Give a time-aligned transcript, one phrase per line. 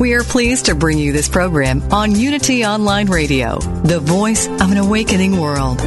[0.00, 4.72] We are pleased to bring you this program on Unity Online Radio, the voice of
[4.72, 5.80] an awakening world.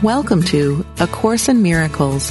[0.00, 2.30] Welcome to A Course in Miracles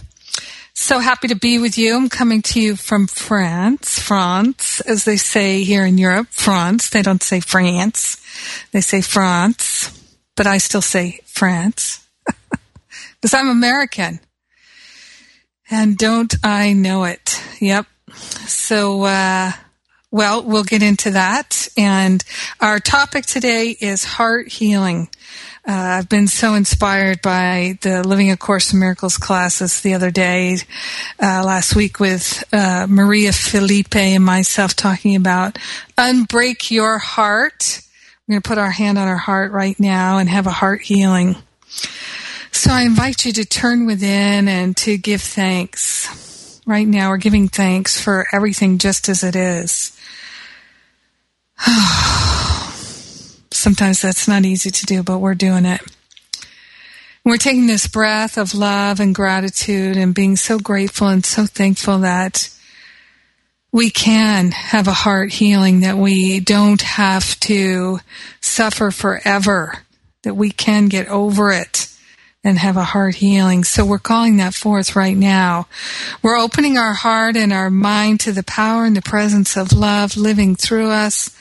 [0.91, 1.95] So happy to be with you.
[1.95, 6.89] I'm coming to you from France, France, as they say here in Europe, France.
[6.89, 8.21] They don't say France.
[8.73, 9.97] They say France,
[10.35, 12.05] but I still say France
[13.21, 14.19] because I'm American.
[15.69, 17.41] And don't I know it?
[17.61, 17.85] Yep.
[18.47, 19.53] So, uh,
[20.11, 21.69] well, we'll get into that.
[21.77, 22.21] And
[22.59, 25.07] our topic today is heart healing.
[25.67, 30.09] Uh, I've been so inspired by the Living A Course in Miracles classes the other
[30.09, 30.57] day,
[31.21, 35.59] uh, last week with uh, Maria Felipe and myself talking about
[35.99, 37.81] unbreak your heart.
[38.27, 40.81] We're going to put our hand on our heart right now and have a heart
[40.81, 41.35] healing.
[42.51, 46.59] So I invite you to turn within and to give thanks.
[46.65, 49.95] Right now, we're giving thanks for everything just as it is.
[53.61, 55.81] Sometimes that's not easy to do, but we're doing it.
[57.23, 61.99] We're taking this breath of love and gratitude and being so grateful and so thankful
[61.99, 62.49] that
[63.71, 67.99] we can have a heart healing, that we don't have to
[68.39, 69.83] suffer forever,
[70.23, 71.87] that we can get over it
[72.43, 73.63] and have a heart healing.
[73.63, 75.67] So we're calling that forth right now.
[76.23, 80.17] We're opening our heart and our mind to the power and the presence of love
[80.17, 81.37] living through us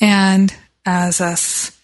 [0.00, 1.74] and as us.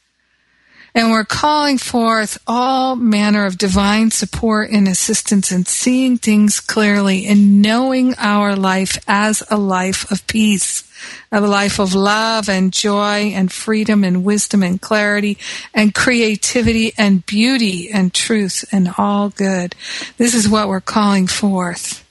[0.94, 7.27] And we're calling forth all manner of divine support and assistance in seeing things clearly
[7.27, 10.91] and knowing our life as a life of peace,
[11.31, 15.38] a life of love and joy and freedom and wisdom and clarity
[15.72, 19.77] and creativity and beauty and truth and all good.
[20.17, 22.05] This is what we're calling forth.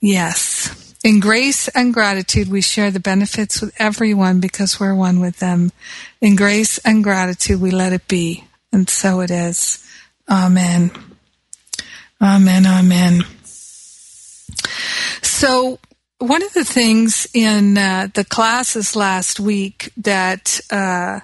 [0.00, 0.83] Yes.
[1.04, 5.70] In grace and gratitude, we share the benefits with everyone because we're one with them.
[6.22, 8.44] In grace and gratitude, we let it be.
[8.72, 9.86] And so it is.
[10.30, 10.90] Amen.
[12.22, 12.66] Amen.
[12.66, 13.20] Amen.
[15.20, 15.78] So,
[16.20, 21.20] one of the things in uh, the classes last week that uh,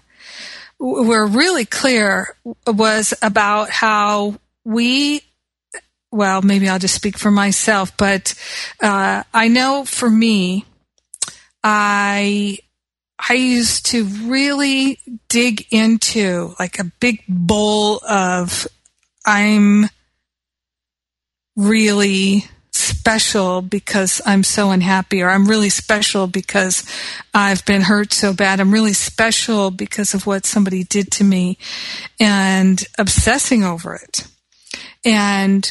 [0.78, 2.36] were really clear
[2.66, 5.22] was about how we
[6.12, 8.34] well, maybe I'll just speak for myself, but
[8.82, 10.64] uh, I know for me,
[11.62, 12.58] I
[13.28, 14.98] I used to really
[15.28, 18.66] dig into like a big bowl of
[19.26, 19.88] I'm
[21.56, 26.84] really special because I'm so unhappy, or I'm really special because
[27.34, 28.58] I've been hurt so bad.
[28.58, 31.58] I'm really special because of what somebody did to me,
[32.18, 34.26] and obsessing over it.
[35.04, 35.70] And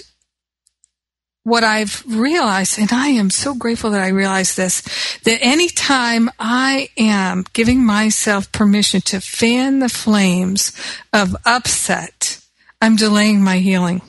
[1.49, 4.81] what I've realized, and I am so grateful that I realized this,
[5.23, 10.71] that anytime I am giving myself permission to fan the flames
[11.11, 12.39] of upset,
[12.81, 14.01] I'm delaying my healing.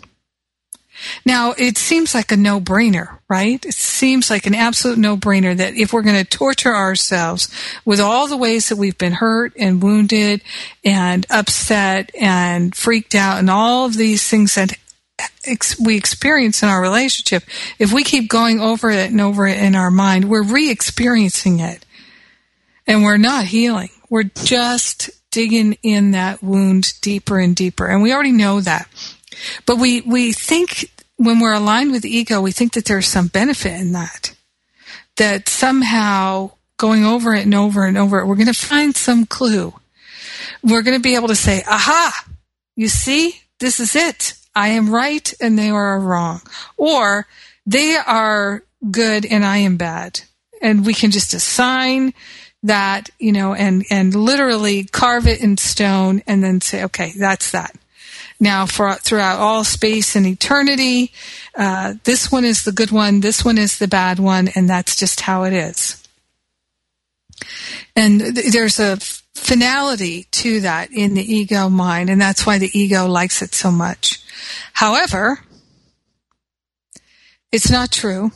[1.24, 3.64] Now, it seems like a no brainer, right?
[3.64, 7.48] It seems like an absolute no brainer that if we're going to torture ourselves
[7.84, 10.42] with all the ways that we've been hurt and wounded
[10.84, 14.76] and upset and freaked out and all of these things that
[15.44, 17.44] ex- we experience in our relationship,
[17.78, 21.84] if we keep going over it and over it in our mind, we're re-experiencing it.
[22.86, 23.90] And we're not healing.
[24.08, 27.86] We're just digging in that wound deeper and deeper.
[27.86, 28.88] And we already know that.
[29.64, 33.80] But we, we think when we're aligned with ego, we think that there's some benefit
[33.80, 34.34] in that.
[35.16, 39.26] That somehow going over it and over and over it, we're going to find some
[39.26, 39.74] clue.
[40.62, 42.24] we're going to be able to say, aha,
[42.76, 44.34] you see, this is it.
[44.54, 46.42] I am right and they are wrong.
[46.76, 47.26] Or
[47.66, 50.20] they are good and I am bad.
[50.62, 52.12] And we can just assign
[52.62, 57.52] that, you know, and, and literally carve it in stone and then say, okay, that's
[57.52, 57.74] that.
[58.38, 61.12] Now, for throughout all space and eternity,
[61.54, 64.96] uh, this one is the good one, this one is the bad one, and that's
[64.96, 66.02] just how it is.
[67.94, 68.96] And th- there's a
[69.34, 73.70] finality to that in the ego mind, and that's why the ego likes it so
[73.70, 74.19] much.
[74.74, 75.40] However,
[77.52, 78.30] it's not true.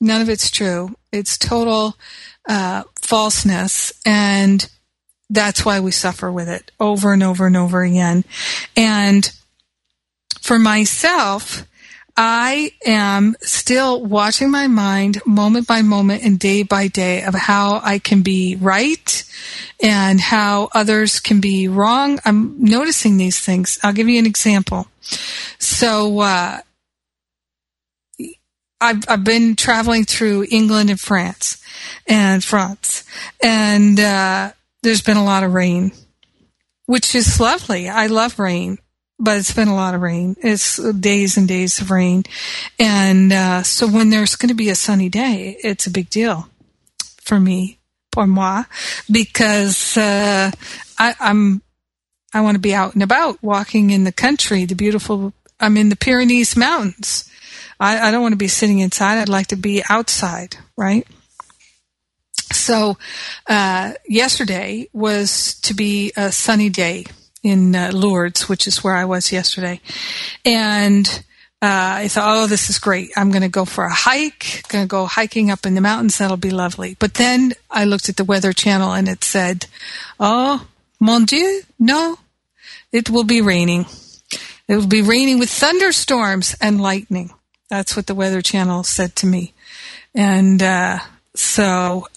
[0.00, 0.94] None of it's true.
[1.12, 1.96] It's total
[2.48, 4.68] uh, falseness, and
[5.30, 8.24] that's why we suffer with it over and over and over again.
[8.76, 9.30] And
[10.40, 11.66] for myself,
[12.16, 17.80] I am still watching my mind moment by moment and day by day of how
[17.82, 19.24] I can be right
[19.82, 22.18] and how others can be wrong.
[22.24, 23.78] I'm noticing these things.
[23.82, 24.86] I'll give you an example.
[25.58, 26.60] So, uh,
[28.80, 31.62] I've, I've been traveling through England and France
[32.06, 33.04] and France
[33.42, 34.52] and, uh,
[34.82, 35.92] there's been a lot of rain,
[36.86, 37.88] which is lovely.
[37.88, 38.78] I love rain
[39.18, 40.36] but it's been a lot of rain.
[40.40, 42.24] It's days and days of rain.
[42.78, 46.48] And uh, so when there's going to be a sunny day, it's a big deal
[47.22, 47.78] for me,
[48.12, 48.64] pour moi,
[49.10, 50.50] because uh,
[50.98, 51.62] I, I'm
[52.32, 55.32] I want to be out and about, walking in the country, the beautiful.
[55.58, 57.30] I'm in the Pyrenees Mountains.
[57.80, 59.18] I, I don't want to be sitting inside.
[59.18, 61.06] I'd like to be outside, right?
[62.52, 62.98] So,
[63.46, 67.06] uh, yesterday was to be a sunny day
[67.46, 69.80] in uh, Lourdes, which is where I was yesterday.
[70.44, 71.06] And
[71.62, 73.10] uh, I thought, oh, this is great.
[73.16, 76.18] I'm going to go for a hike, going to go hiking up in the mountains.
[76.18, 76.96] That'll be lovely.
[76.98, 79.66] But then I looked at the weather channel and it said,
[80.20, 80.66] oh,
[81.00, 82.18] mon Dieu, no,
[82.92, 83.86] it will be raining.
[84.68, 87.32] It will be raining with thunderstorms and lightning.
[87.70, 89.54] That's what the weather channel said to me.
[90.14, 90.98] And, uh,
[91.34, 92.08] so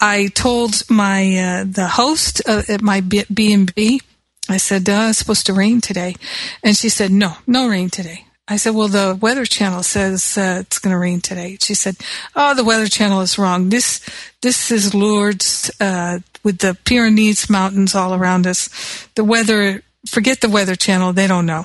[0.00, 4.00] I told my, uh, the host at my B and B,
[4.48, 6.16] I said, uh, it's supposed to rain today.
[6.62, 8.26] And she said, no, no rain today.
[8.46, 11.56] I said, well, the weather channel says uh, it's going to rain today.
[11.60, 11.96] She said,
[12.36, 13.70] oh, the weather channel is wrong.
[13.70, 14.04] This,
[14.42, 18.68] this is Lourdes, uh, with the Pyrenees mountains all around us.
[19.14, 21.14] The weather, forget the weather channel.
[21.14, 21.64] They don't know.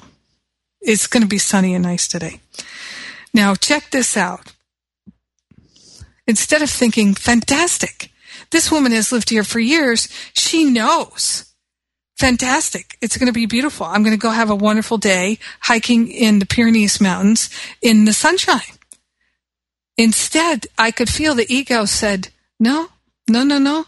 [0.79, 2.39] It's going to be sunny and nice today.
[3.33, 4.53] Now check this out.
[6.25, 8.09] Instead of thinking, fantastic,
[8.51, 10.07] this woman has lived here for years.
[10.33, 11.48] She knows
[12.19, 12.97] fantastic.
[13.01, 13.85] It's going to be beautiful.
[13.85, 17.49] I'm going to go have a wonderful day hiking in the Pyrenees Mountains
[17.81, 18.77] in the sunshine.
[19.97, 22.29] Instead, I could feel the ego said,
[22.59, 22.89] no,
[23.29, 23.85] no, no, no.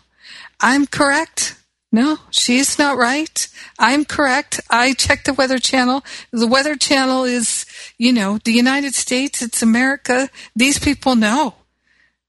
[0.59, 1.55] I'm correct.
[1.91, 3.47] No, she's not right.
[3.77, 4.61] I'm correct.
[4.69, 6.05] I checked the weather channel.
[6.31, 7.65] The weather channel is,
[7.97, 9.41] you know, the United States.
[9.41, 10.29] It's America.
[10.55, 11.55] These people know.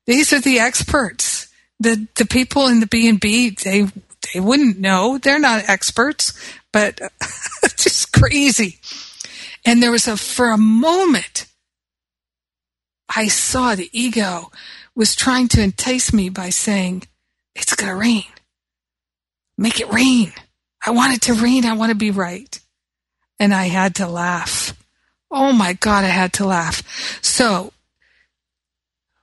[0.07, 1.49] These are the experts.
[1.79, 3.87] The, the people in the B&B, they,
[4.33, 5.19] they wouldn't know.
[5.19, 6.33] They're not experts,
[6.73, 7.01] but
[7.63, 8.79] it's just crazy.
[9.65, 11.47] And there was a, for a moment,
[13.15, 14.51] I saw the ego
[14.95, 17.05] was trying to entice me by saying,
[17.55, 18.25] it's going to rain.
[19.59, 20.33] Make it rain.
[20.85, 21.65] I want it to rain.
[21.65, 22.59] I want to be right.
[23.39, 24.77] And I had to laugh.
[25.31, 26.83] Oh my God, I had to laugh.
[27.23, 27.73] So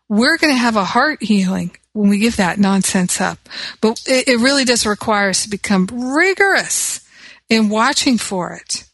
[0.08, 3.40] we're going to have a heart healing when we give that nonsense up.
[3.82, 7.02] But it, it really does require us to become rigorous
[7.50, 8.86] in watching for it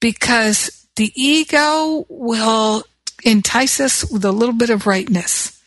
[0.00, 2.84] because the ego will
[3.24, 5.60] entice us with a little bit of rightness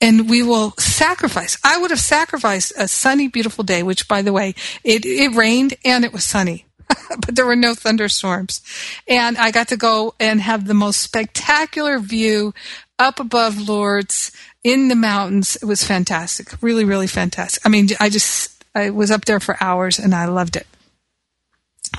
[0.00, 1.56] and we will sacrifice.
[1.64, 5.74] I would have sacrificed a sunny, beautiful day, which by the way, it, it rained
[5.84, 6.66] and it was sunny.
[7.08, 8.60] but there were no thunderstorms.
[9.08, 12.52] And I got to go and have the most spectacular view
[12.98, 14.30] up above Lourdes
[14.64, 15.56] in the mountains.
[15.56, 16.60] It was fantastic.
[16.62, 17.64] Really, really fantastic.
[17.64, 20.66] I mean, I just, I was up there for hours and I loved it.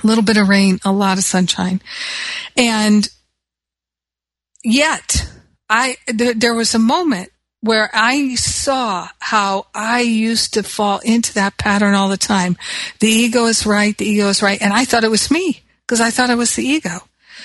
[0.02, 1.80] A little bit of rain, a lot of sunshine.
[2.56, 3.08] And
[4.62, 5.30] yet,
[5.70, 7.30] I, th- there was a moment
[7.60, 12.56] where I saw how I used to fall into that pattern all the time.
[13.00, 14.60] The ego is right, the ego is right.
[14.60, 16.98] And I thought it was me because I thought it was the ego.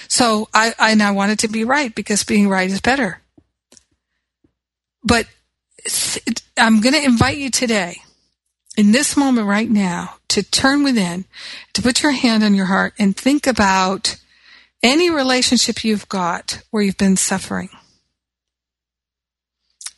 [0.07, 3.20] So I, I now wanted to be right because being right is better.
[5.03, 5.27] But
[6.57, 7.97] I'm going to invite you today,
[8.77, 11.25] in this moment right now, to turn within,
[11.73, 14.17] to put your hand on your heart and think about
[14.83, 17.69] any relationship you've got where you've been suffering.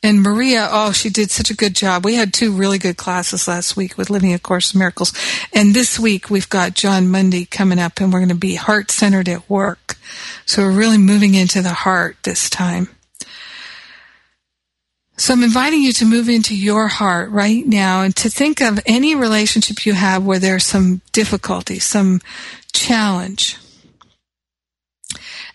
[0.04, 2.04] and Maria, oh, she did such a good job.
[2.04, 5.14] We had two really good classes last week with Living a Course in Miracles.
[5.54, 8.90] And this week we've got Jon Mundy coming up and we're going to be heart
[8.90, 9.96] centered at work.
[10.44, 12.93] So we're really moving into the heart this time.
[15.16, 18.80] So I'm inviting you to move into your heart right now and to think of
[18.84, 22.20] any relationship you have where there's some difficulty, some
[22.72, 23.56] challenge.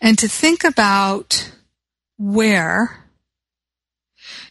[0.01, 1.51] And to think about
[2.17, 3.05] where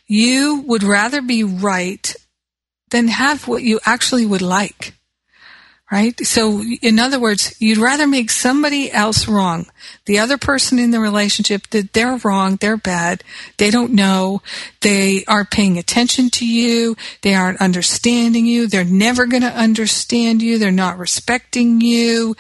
[0.07, 2.15] you would rather be right
[2.91, 4.95] than have what you actually would like.
[5.91, 6.19] Right?
[6.27, 9.67] So, in other words, you'd rather make somebody else wrong.
[10.05, 13.25] The other person in the relationship that they're wrong, they're bad,
[13.57, 14.43] they don't know,
[14.83, 20.43] they aren't paying attention to you, they aren't understanding you, they're never going to understand
[20.43, 22.37] you, they're not respecting you,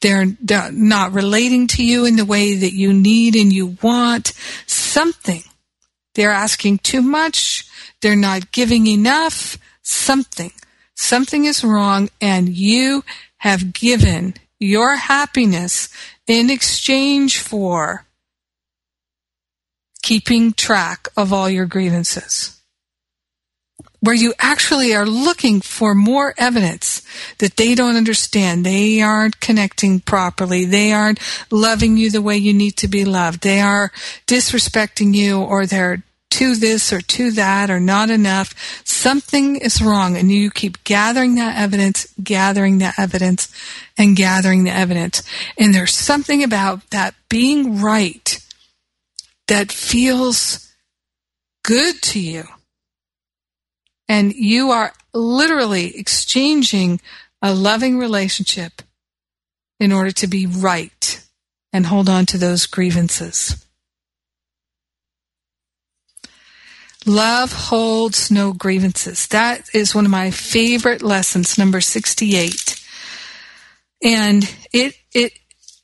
[0.00, 0.36] they're
[0.70, 4.32] not relating to you in the way that you need and you want.
[4.66, 5.42] Something
[6.14, 7.66] they're asking too much.
[8.00, 9.56] They're not giving enough.
[9.82, 10.52] Something.
[11.02, 13.02] Something is wrong and you
[13.38, 15.88] have given your happiness
[16.28, 18.06] in exchange for
[20.04, 22.56] keeping track of all your grievances.
[23.98, 27.02] Where you actually are looking for more evidence
[27.38, 28.64] that they don't understand.
[28.64, 30.64] They aren't connecting properly.
[30.66, 31.18] They aren't
[31.50, 33.42] loving you the way you need to be loved.
[33.42, 33.90] They are
[34.28, 38.54] disrespecting you or they're to this or to that or not enough.
[38.84, 43.54] Something is wrong and you keep gathering that evidence, gathering that evidence
[43.98, 45.22] and gathering the evidence.
[45.58, 48.38] And there's something about that being right
[49.48, 50.72] that feels
[51.64, 52.44] good to you.
[54.08, 57.00] And you are literally exchanging
[57.42, 58.80] a loving relationship
[59.78, 61.26] in order to be right
[61.74, 63.61] and hold on to those grievances.
[67.04, 69.26] Love holds no grievances.
[69.28, 72.80] That is one of my favorite lessons, number 68.
[74.04, 75.32] And it, it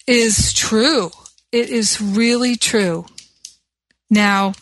[0.07, 1.11] is true.
[1.51, 3.07] It is really true.
[4.11, 4.53] Now,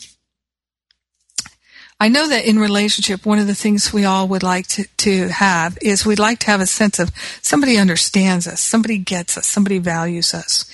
[1.99, 5.29] I know that in relationship, one of the things we all would like to, to
[5.29, 7.11] have is we'd like to have a sense of
[7.41, 10.71] somebody understands us, somebody gets us, somebody values us.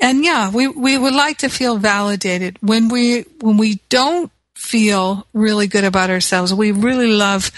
[0.00, 5.26] And yeah, we, we would like to feel validated when we, when we don't feel
[5.32, 6.52] really good about ourselves.
[6.52, 7.52] We really love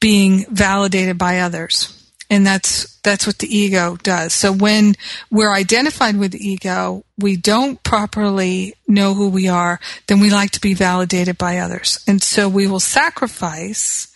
[0.00, 1.92] being validated by others.
[2.28, 4.32] And that's, that's what the ego does.
[4.32, 4.96] So when
[5.30, 10.50] we're identified with the ego, we don't properly know who we are, then we like
[10.52, 12.02] to be validated by others.
[12.06, 14.12] And so we will sacrifice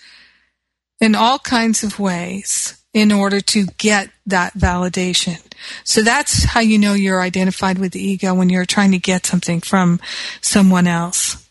[1.00, 5.40] in all kinds of ways in order to get that validation.
[5.84, 9.24] So that's how you know you're identified with the ego when you're trying to get
[9.24, 10.00] something from
[10.40, 11.48] someone else.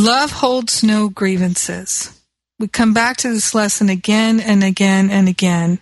[0.00, 2.18] Love holds no grievances.
[2.58, 5.78] We come back to this lesson again and again and again.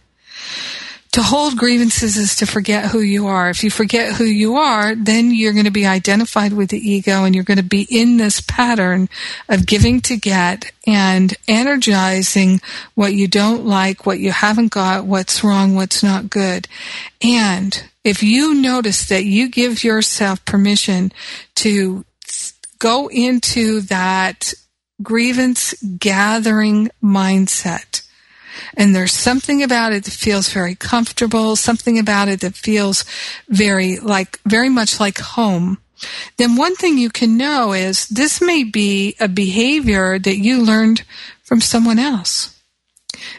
[1.13, 3.49] To hold grievances is to forget who you are.
[3.49, 7.23] If you forget who you are, then you're going to be identified with the ego
[7.23, 9.09] and you're going to be in this pattern
[9.49, 12.61] of giving to get and energizing
[12.97, 16.67] what you don't like, what you haven't got, what's wrong, what's not good.
[17.23, 21.13] And if you notice that you give yourself permission
[21.55, 22.05] to
[22.79, 24.55] go into that
[25.03, 28.03] grievance gathering mindset.
[28.77, 33.05] And there's something about it that feels very comfortable, something about it that feels
[33.49, 35.79] very like, very much like home.
[36.37, 41.03] Then one thing you can know is this may be a behavior that you learned
[41.43, 42.55] from someone else.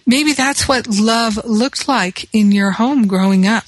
[0.06, 3.66] Maybe that's what love looked like in your home growing up.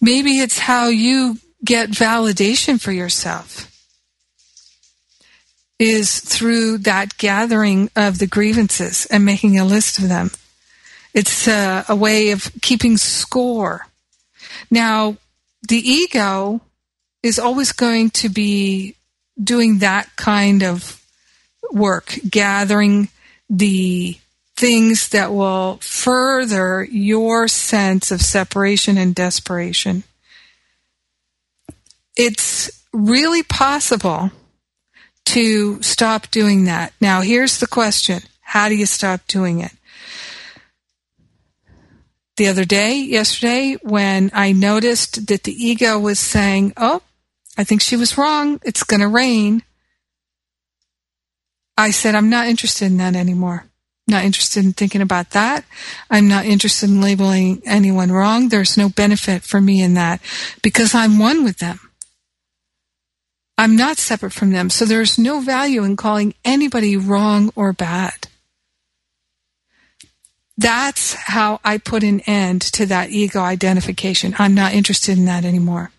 [0.00, 3.70] Maybe it's how you get validation for yourself
[5.78, 10.30] is through that gathering of the grievances and making a list of them.
[11.12, 13.86] It's a, a way of keeping score.
[14.70, 15.16] Now,
[15.68, 16.60] the ego
[17.22, 18.96] is always going to be
[19.42, 21.02] doing that kind of
[21.72, 23.08] work, gathering
[23.50, 24.18] the
[24.56, 30.04] things that will further your sense of separation and desperation
[32.16, 34.30] it's really possible
[35.26, 36.92] to stop doing that.
[37.00, 39.72] Now, here's the question How do you stop doing it?
[42.36, 47.02] The other day, yesterday, when I noticed that the ego was saying, Oh,
[47.56, 48.60] I think she was wrong.
[48.64, 49.62] It's going to rain.
[51.76, 53.66] I said, I'm not interested in that anymore.
[54.06, 55.64] Not interested in thinking about that.
[56.10, 58.48] I'm not interested in labeling anyone wrong.
[58.48, 60.20] There's no benefit for me in that
[60.62, 61.80] because I'm one with them.
[63.56, 64.70] I'm not separate from them.
[64.70, 68.28] So there's no value in calling anybody wrong or bad.
[70.56, 74.34] That's how I put an end to that ego identification.
[74.38, 75.90] I'm not interested in that anymore.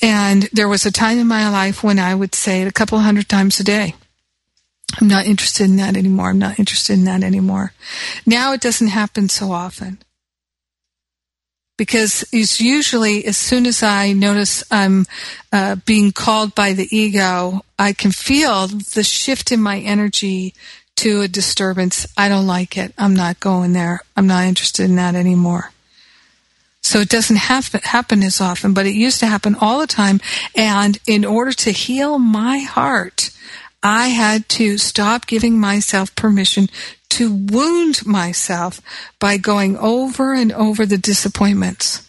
[0.00, 2.98] And there was a time in my life when I would say it a couple
[3.00, 3.94] hundred times a day.
[5.00, 6.30] I'm not interested in that anymore.
[6.30, 7.72] I'm not interested in that anymore.
[8.26, 9.98] Now it doesn't happen so often.
[11.80, 15.06] Because it's usually as soon as I notice I'm
[15.50, 20.52] uh, being called by the ego, I can feel the shift in my energy
[20.96, 22.06] to a disturbance.
[22.18, 22.92] I don't like it.
[22.98, 24.02] I'm not going there.
[24.14, 25.72] I'm not interested in that anymore.
[26.82, 30.20] So it doesn't happen, happen as often, but it used to happen all the time.
[30.54, 33.30] And in order to heal my heart,
[33.82, 36.68] I had to stop giving myself permission
[37.10, 38.80] to wound myself
[39.18, 42.08] by going over and over the disappointments.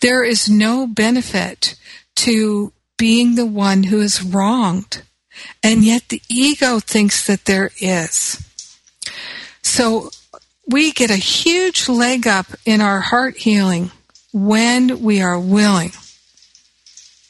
[0.00, 1.74] There is no benefit
[2.16, 5.02] to being the one who is wronged.
[5.62, 8.44] And yet the ego thinks that there is.
[9.62, 10.10] So
[10.66, 13.90] we get a huge leg up in our heart healing
[14.32, 15.92] when we are willing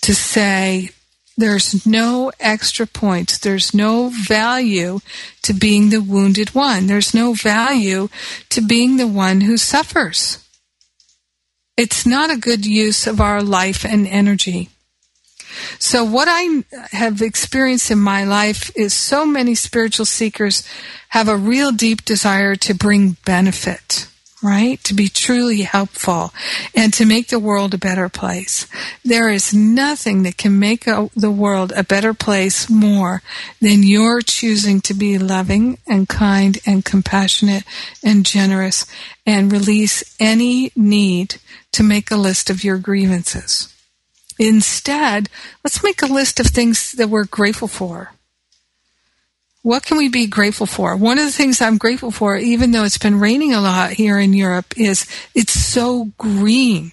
[0.02, 0.90] to say,
[1.38, 3.38] there's no extra points.
[3.38, 4.98] There's no value
[5.42, 6.88] to being the wounded one.
[6.88, 8.08] There's no value
[8.50, 10.44] to being the one who suffers.
[11.76, 14.70] It's not a good use of our life and energy.
[15.78, 20.68] So what I have experienced in my life is so many spiritual seekers
[21.10, 24.08] have a real deep desire to bring benefit,
[24.42, 24.82] right?
[24.84, 26.32] To be truly helpful
[26.74, 28.66] and to make the world a better place.
[29.04, 33.22] There is nothing that can make a, the world a better place more
[33.60, 37.64] than your choosing to be loving and kind and compassionate
[38.04, 38.86] and generous
[39.26, 41.36] and release any need
[41.72, 43.74] to make a list of your grievances.
[44.38, 45.28] Instead,
[45.64, 48.12] let's make a list of things that we're grateful for.
[49.62, 50.96] What can we be grateful for?
[50.96, 54.18] One of the things I'm grateful for, even though it's been raining a lot here
[54.18, 56.92] in Europe, is it's so green.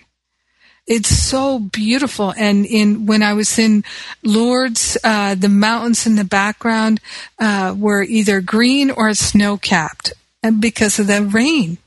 [0.88, 2.34] It's so beautiful.
[2.38, 3.84] And in when I was in
[4.24, 7.00] Lourdes, uh, the mountains in the background
[7.40, 11.78] uh, were either green or snow capped, and because of the rain.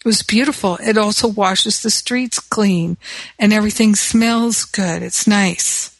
[0.00, 0.78] It was beautiful.
[0.80, 2.98] It also washes the streets clean
[3.36, 5.02] and everything smells good.
[5.02, 5.97] It's nice.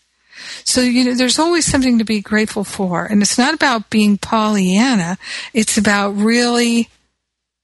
[0.69, 3.07] So, you know, there's always something to be grateful for.
[3.07, 5.17] And it's not about being Pollyanna.
[5.55, 6.91] It's about really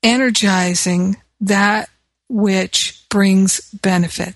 [0.03, 1.91] energizing that
[2.31, 4.35] which brings benefit.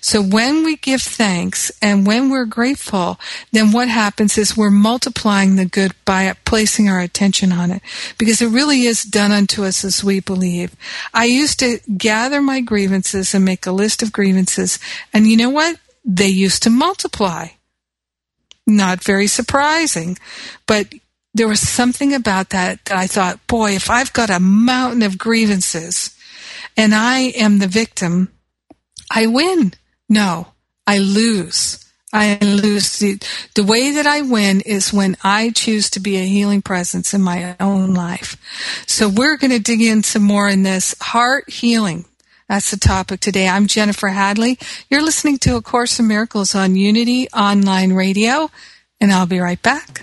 [0.00, 3.18] So when we give thanks and when we're grateful,
[3.50, 7.82] then what happens is we're multiplying the good by placing our attention on it
[8.16, 10.76] because it really is done unto us as we believe.
[11.12, 14.78] I used to gather my grievances and make a list of grievances
[15.12, 15.80] and you know what?
[16.04, 17.48] They used to multiply.
[18.66, 20.18] Not very surprising,
[20.66, 20.92] but
[21.34, 25.18] there was something about that that I thought, boy, if I've got a mountain of
[25.18, 26.16] grievances,
[26.76, 28.32] and I am the victim,
[29.10, 29.74] I win.
[30.08, 30.48] No,
[30.86, 31.84] I lose.
[32.12, 32.98] I lose.
[33.00, 33.18] The,
[33.54, 37.20] the way that I win is when I choose to be a healing presence in
[37.20, 38.36] my own life.
[38.86, 42.04] So we're going to dig in some more in this heart healing.
[42.54, 43.48] That's the topic today.
[43.48, 44.60] I'm Jennifer Hadley.
[44.88, 48.48] You're listening to A Course in Miracles on Unity Online Radio,
[49.00, 50.02] and I'll be right back.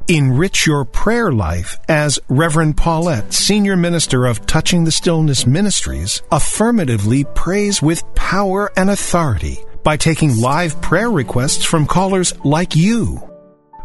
[0.08, 7.24] Enrich your prayer life as Reverend Paulette, Senior Minister of Touching the Stillness Ministries, affirmatively
[7.34, 13.31] prays with power and authority by taking live prayer requests from callers like you.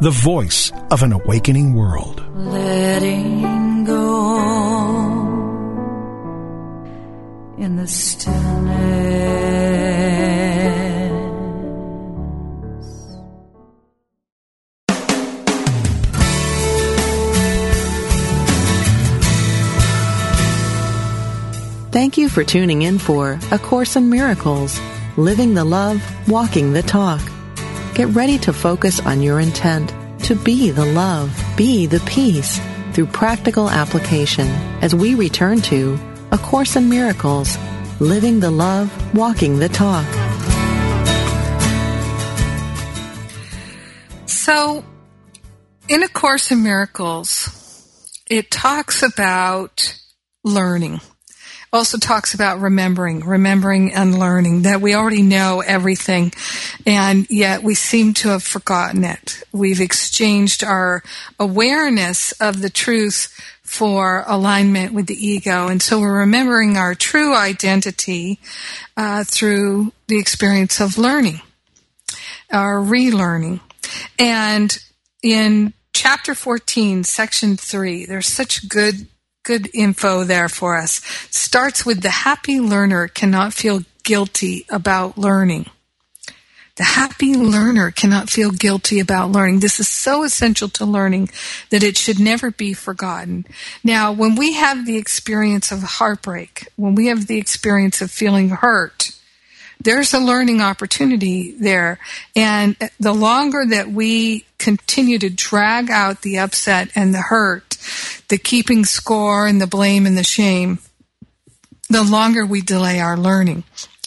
[0.00, 2.24] the voice of an awakening world.
[2.34, 4.36] Letting go
[7.58, 9.24] in the stillness.
[21.92, 24.80] Thank you for tuning in for A Course in Miracles
[25.16, 27.20] Living the Love, Walking the Talk.
[27.94, 32.60] Get ready to focus on your intent to be the love, be the peace
[32.92, 34.48] through practical application
[34.82, 35.96] as we return to
[36.32, 37.56] A Course in Miracles,
[38.00, 40.04] Living the Love, Walking the Talk.
[44.26, 44.84] So,
[45.88, 49.96] in A Course in Miracles, it talks about
[50.42, 51.00] learning
[51.74, 56.32] also talks about remembering, remembering and learning that we already know everything
[56.86, 59.42] and yet we seem to have forgotten it.
[59.52, 61.02] We've exchanged our
[61.38, 63.28] awareness of the truth
[63.64, 65.66] for alignment with the ego.
[65.66, 68.38] And so we're remembering our true identity
[68.96, 71.40] uh, through the experience of learning,
[72.52, 73.60] our relearning.
[74.16, 74.78] And
[75.24, 79.08] in chapter 14, section 3, there's such good
[79.44, 81.00] good info there for us.
[81.30, 85.66] Starts with the happy learner cannot feel guilty about learning.
[86.76, 89.60] The happy learner cannot feel guilty about learning.
[89.60, 91.30] This is so essential to learning
[91.70, 93.46] that it should never be forgotten.
[93.84, 98.48] Now, when we have the experience of heartbreak, when we have the experience of feeling
[98.48, 99.12] hurt,
[99.84, 101.98] there's a learning opportunity there.
[102.34, 107.76] And the longer that we continue to drag out the upset and the hurt,
[108.28, 110.78] the keeping score and the blame and the shame,
[111.88, 113.64] the longer we delay our learning.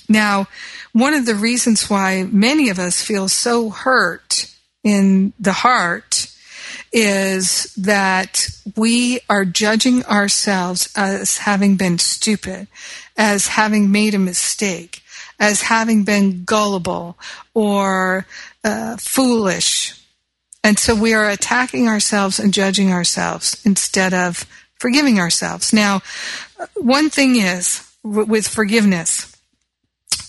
[0.09, 0.47] Now,
[0.93, 4.51] one of the reasons why many of us feel so hurt
[4.83, 6.33] in the heart
[6.91, 12.67] is that we are judging ourselves as having been stupid,
[13.17, 14.96] as having made a mistake,
[15.39, 17.17] as having been gullible
[17.53, 18.25] or
[18.63, 19.93] uh, foolish.
[20.63, 24.45] And so we are attacking ourselves and judging ourselves instead of
[24.79, 25.73] forgiving ourselves.
[25.73, 26.01] Now,
[26.75, 29.36] one thing is with forgiveness,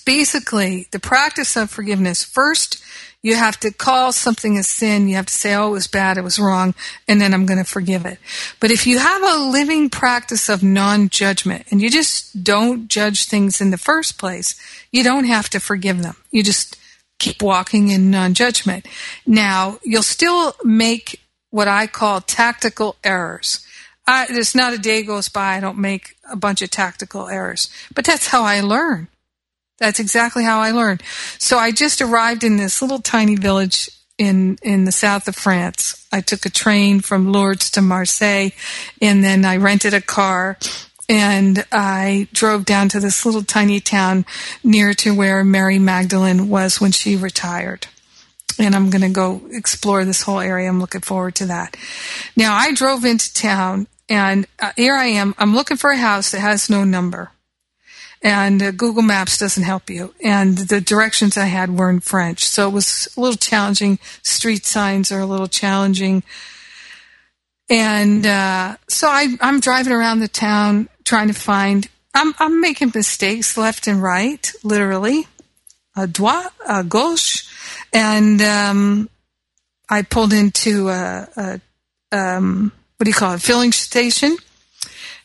[0.09, 2.83] basically the practice of forgiveness, first,
[3.23, 5.07] you have to call something a sin.
[5.07, 6.75] You have to say, oh, it was bad, it was wrong,
[7.07, 8.19] and then I'm going to forgive it.
[8.59, 13.25] But if you have a living practice of non judgment and you just don't judge
[13.25, 14.59] things in the first place,
[14.91, 16.17] you don't have to forgive them.
[16.31, 16.79] You just
[17.19, 18.87] keep walking in non judgment.
[19.27, 23.63] Now, you'll still make what I call tactical errors.
[24.07, 27.69] I, there's not a day goes by I don't make a bunch of tactical errors,
[27.95, 29.09] but that's how I learn.
[29.79, 31.03] That's exactly how I learned.
[31.39, 33.89] So I just arrived in this little tiny village
[34.19, 36.07] in in the south of France.
[36.13, 38.51] I took a train from Lourdes to Marseille,
[39.01, 40.59] and then I rented a car
[41.09, 44.27] and I drove down to this little tiny town
[44.63, 47.87] near to where Mary Magdalene was when she retired.
[48.59, 50.69] And I'm going to go explore this whole area.
[50.69, 51.77] I'm looking forward to that.
[52.37, 55.35] Now, I drove into town And uh, here I am.
[55.39, 57.31] I'm looking for a house that has no number.
[58.23, 60.15] And uh, Google Maps doesn't help you.
[60.23, 62.45] And the directions I had were in French.
[62.45, 63.99] So it was a little challenging.
[64.23, 66.23] Street signs are a little challenging.
[67.71, 71.89] And uh, so I, I'm driving around the town trying to find.
[72.15, 75.27] I'm, I'm making mistakes left and right, literally,
[75.97, 77.45] a droit, a gauche,
[77.93, 79.11] and um,
[79.89, 81.61] I pulled into a, a
[82.11, 84.37] um, what do you call it, filling station,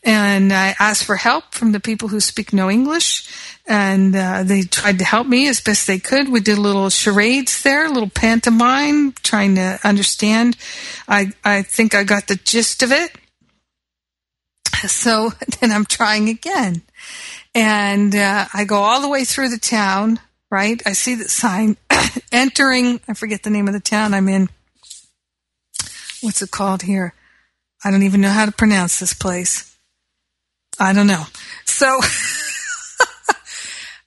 [0.04, 3.30] and I asked for help from the people who speak no English,
[3.66, 6.30] and uh, they tried to help me as best they could.
[6.30, 10.58] We did little charades there, a little pantomime, trying to understand.
[11.08, 13.12] I I think I got the gist of it.
[14.88, 16.82] So then I'm trying again,
[17.56, 20.20] and uh, I go all the way through the town.
[20.52, 21.78] Right, I see the sign
[22.32, 23.00] entering.
[23.08, 24.50] I forget the name of the town I'm in.
[26.22, 27.14] What's it called here?
[27.84, 29.73] I don't even know how to pronounce this place.
[30.80, 31.24] I don't know.
[31.66, 31.88] So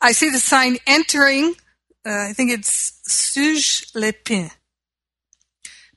[0.01, 1.55] I see the sign entering.
[2.05, 4.51] Uh, I think it's Suge Le Pin.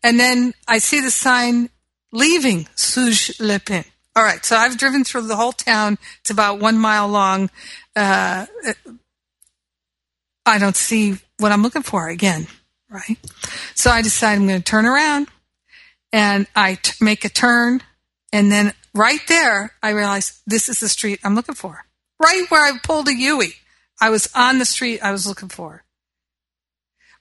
[0.02, 1.70] And then I see the sign
[2.12, 3.84] leaving Suge Le Pin.
[4.16, 5.98] All right, so I've driven through the whole town.
[6.22, 7.50] It's about one mile long.
[7.96, 8.48] Uh,
[10.46, 12.48] I don't see what I'm looking for again,
[12.90, 13.18] right?
[13.76, 15.28] So I decide I'm going to turn around
[16.12, 17.82] and I t- make a turn.
[18.34, 21.86] And then right there, I realized this is the street I'm looking for.
[22.22, 23.54] Right where I pulled a Yui.
[24.02, 25.84] I was on the street I was looking for.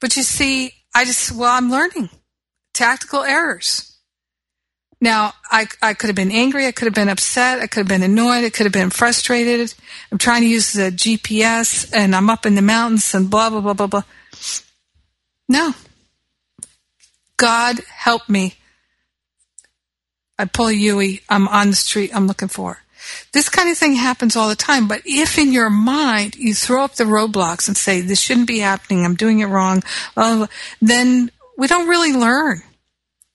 [0.00, 2.10] But you see, I just, well, I'm learning
[2.74, 3.96] tactical errors.
[5.00, 6.66] Now, I, I could have been angry.
[6.66, 7.60] I could have been upset.
[7.60, 8.44] I could have been annoyed.
[8.44, 9.72] I could have been frustrated.
[10.10, 13.60] I'm trying to use the GPS and I'm up in the mountains and blah, blah,
[13.60, 14.02] blah, blah, blah.
[15.48, 15.72] No.
[17.36, 18.54] God help me.
[20.38, 21.22] I pull a Yui.
[21.28, 22.14] I'm on the street.
[22.14, 22.78] I'm looking for.
[23.32, 24.88] This kind of thing happens all the time.
[24.88, 28.60] But if in your mind you throw up the roadblocks and say, this shouldn't be
[28.60, 29.82] happening, I'm doing it wrong,
[30.16, 30.46] uh,
[30.80, 32.62] then we don't really learn,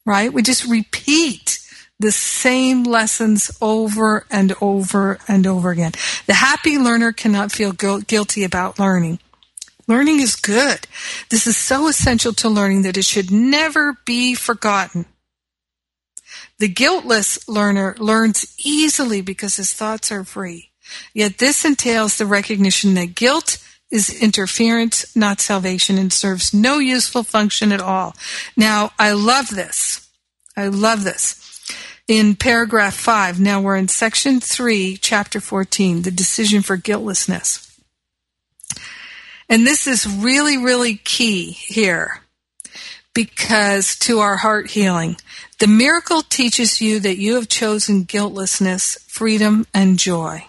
[0.05, 0.31] right?
[0.31, 1.59] We just repeat
[1.99, 5.93] the same lessons over and over and over again.
[6.25, 9.19] The happy learner cannot feel gu- guilty about learning.
[9.87, 10.87] Learning is good.
[11.29, 15.05] This is so essential to learning that it should never be forgotten.
[16.59, 20.71] The guiltless learner learns easily because his thoughts are free.
[21.13, 23.57] Yet this entails the recognition that guilt
[23.91, 28.15] is interference, not salvation, and serves no useful function at all.
[28.57, 30.09] Now, I love this.
[30.57, 31.39] I love this.
[32.07, 37.79] In paragraph 5, now we're in section 3, chapter 14, the decision for guiltlessness.
[39.47, 42.21] And this is really, really key here
[43.13, 45.17] because to our heart healing.
[45.63, 50.47] The miracle teaches you that you have chosen guiltlessness, freedom, and joy.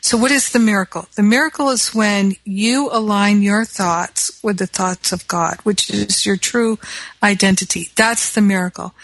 [0.00, 1.08] So what is the miracle?
[1.16, 6.24] The miracle is when you align your thoughts with the thoughts of God, which is
[6.24, 6.78] your true
[7.20, 7.88] identity.
[7.96, 8.94] That's the miracle.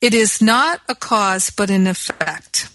[0.00, 2.68] It is not a cause, but an effect.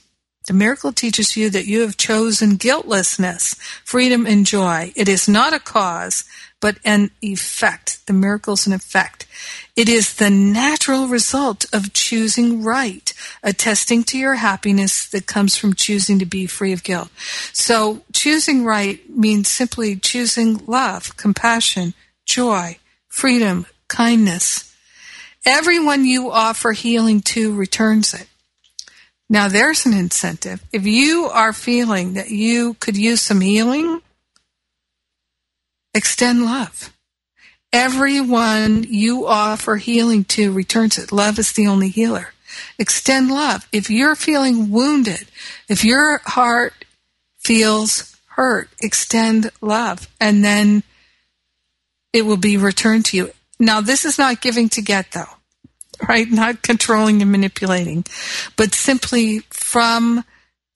[0.47, 4.93] The miracle teaches you that you have chosen guiltlessness, freedom, and joy.
[4.95, 6.23] It is not a cause,
[6.63, 8.08] but an effect.
[8.08, 9.28] The miracle is an effect.
[9.76, 15.73] It is the natural result of choosing right, attesting to your happiness that comes from
[15.73, 17.10] choosing to be free of guilt.
[17.52, 21.95] So choosing right means simply choosing love, compassion,
[22.26, 22.78] joy,
[23.10, 24.73] freedom, kindness.
[25.45, 28.28] Everyone you offer healing to returns it.
[29.30, 30.63] Now there's an incentive.
[30.71, 34.02] If you are feeling that you could use some healing,
[35.93, 36.93] extend love.
[37.71, 41.12] Everyone you offer healing to returns it.
[41.12, 42.34] Love is the only healer.
[42.77, 43.67] Extend love.
[43.71, 45.25] If you're feeling wounded,
[45.67, 46.86] if your heart
[47.39, 50.84] feels hurt, extend love and then
[52.12, 53.32] it will be returned to you.
[53.60, 55.38] Now, this is not giving to get though
[56.08, 56.29] right?
[56.32, 58.06] Not controlling and manipulating,
[58.56, 60.23] but simply from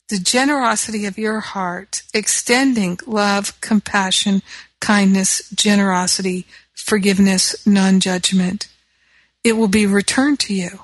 [0.09, 4.41] the generosity of your heart, extending love, compassion,
[4.79, 8.67] kindness, generosity, forgiveness, non judgment.
[9.43, 10.81] It will be returned to you.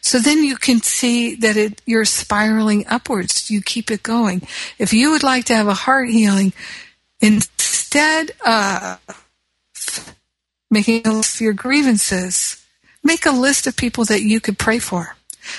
[0.00, 3.50] So then you can see that it, you're spiraling upwards.
[3.50, 4.42] You keep it going.
[4.78, 6.54] If you would like to have a heart healing,
[7.20, 8.98] instead of
[10.70, 12.60] making a list of your grievances,
[13.02, 15.16] Make a list of people that you could pray for.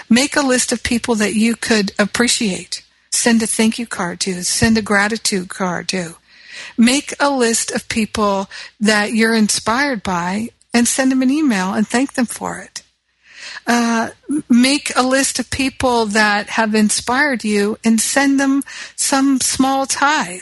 [0.10, 2.84] Make a list of people that you could appreciate.
[3.12, 4.44] Send a thank you card to.
[4.44, 6.16] Send a gratitude card to.
[6.78, 11.88] Make a list of people that you're inspired by and send them an email and
[11.88, 12.84] thank them for it.
[13.68, 14.10] uh,
[14.50, 18.64] make a list of people that have inspired you and send them
[18.96, 20.42] some small tithe.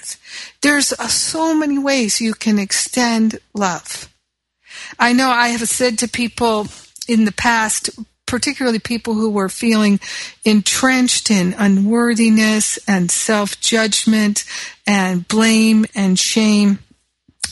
[0.61, 4.13] There's uh, so many ways you can extend love.
[4.97, 6.67] I know I have said to people
[7.07, 7.89] in the past,
[8.29, 9.99] particularly people who were feeling
[10.45, 14.45] entrenched in unworthiness and self judgment
[14.87, 16.79] and blame and shame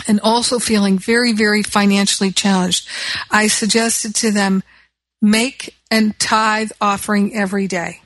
[0.08, 2.88] and also feeling very, very financially challenged,
[3.32, 4.62] I suggested to them
[5.22, 8.02] make and tithe offering every day.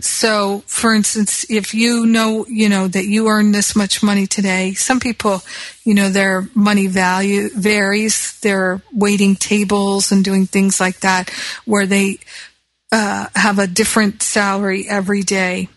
[0.00, 4.74] So, for instance, if you know, you know, that you earn this much money today,
[4.74, 5.42] some people,
[5.84, 8.38] you know, their money value varies.
[8.40, 11.30] They're waiting tables and doing things like that
[11.64, 12.18] where they
[12.92, 15.68] uh, have a different salary every day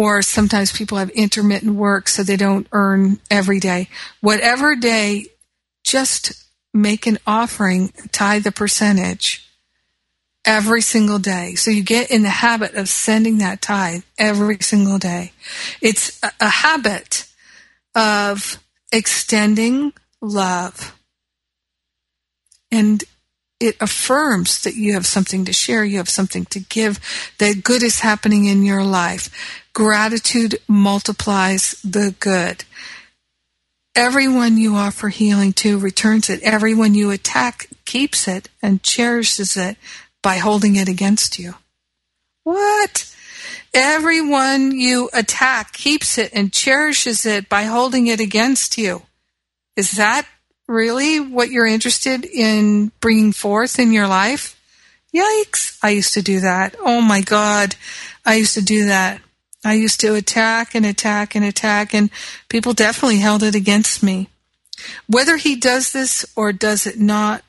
[0.00, 3.86] or sometimes people have intermittent work so they don't earn every day.
[4.22, 5.26] Whatever day,
[5.84, 9.49] just make an offering, tithe the percentage
[10.44, 11.54] every single day.
[11.54, 15.32] So you get in the habit of sending that tithe every single day.
[15.80, 17.26] It's a, a habit
[17.94, 18.58] of
[18.92, 20.96] extending love.
[22.70, 23.02] And
[23.58, 26.98] it affirms that you have something to share, you have something to give,
[27.38, 29.28] that good is happening in your life.
[29.74, 32.64] Gratitude multiplies the good.
[33.94, 36.42] Everyone you offer healing to returns it.
[36.42, 39.76] Everyone you attack keeps it and cherishes it
[40.22, 41.54] by holding it against you.
[42.44, 43.14] What?
[43.72, 49.02] Everyone you attack keeps it and cherishes it by holding it against you.
[49.76, 50.26] Is that
[50.66, 54.60] really what you're interested in bringing forth in your life?
[55.14, 55.78] Yikes.
[55.82, 56.76] I used to do that.
[56.80, 57.76] Oh my God.
[58.24, 59.20] I used to do that.
[59.64, 62.10] I used to attack and attack and attack, and
[62.48, 64.28] people definitely held it against me.
[65.06, 67.44] Whether he does this or does it not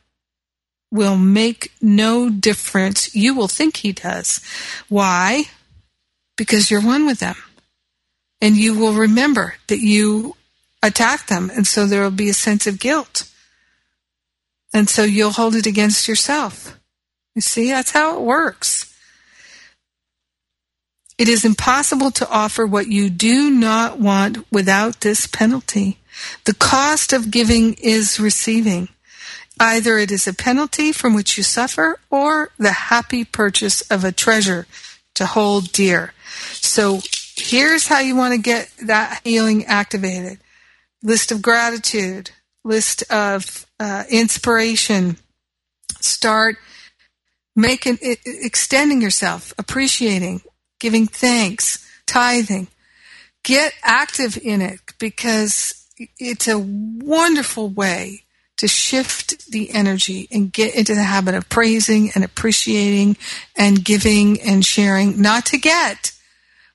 [0.92, 3.16] will make no difference.
[3.16, 4.42] You will think he does.
[4.90, 5.46] Why?
[6.38, 7.36] Because you're one with them.
[8.42, 10.36] And you will remember that you
[10.84, 11.52] attacked them.
[11.54, 13.30] And so there will be a sense of guilt.
[14.74, 16.78] And so you'll hold it against yourself.
[17.36, 18.88] You see, that's how it works.
[21.18, 26.00] It is impossible to offer what you do not want without this penalty.
[26.46, 28.90] The cost of giving is receiving.
[29.60, 34.12] Either it is a penalty from which you suffer or the happy purchase of a
[34.12, 34.66] treasure
[35.14, 36.14] to hold dear.
[36.54, 37.02] So
[37.36, 40.40] here's how you want to get that healing activated
[41.04, 42.32] list of gratitude,
[42.64, 45.18] list of uh, inspiration.
[46.00, 46.58] Start
[47.56, 50.42] making extending yourself, appreciating,
[50.80, 52.68] giving thanks, tithing.
[53.44, 55.88] Get active in it because
[56.20, 58.24] it's a wonderful way
[58.62, 63.18] to shift the energy and get into the habit of praising and appreciating
[63.56, 66.12] and giving and sharing, not to get,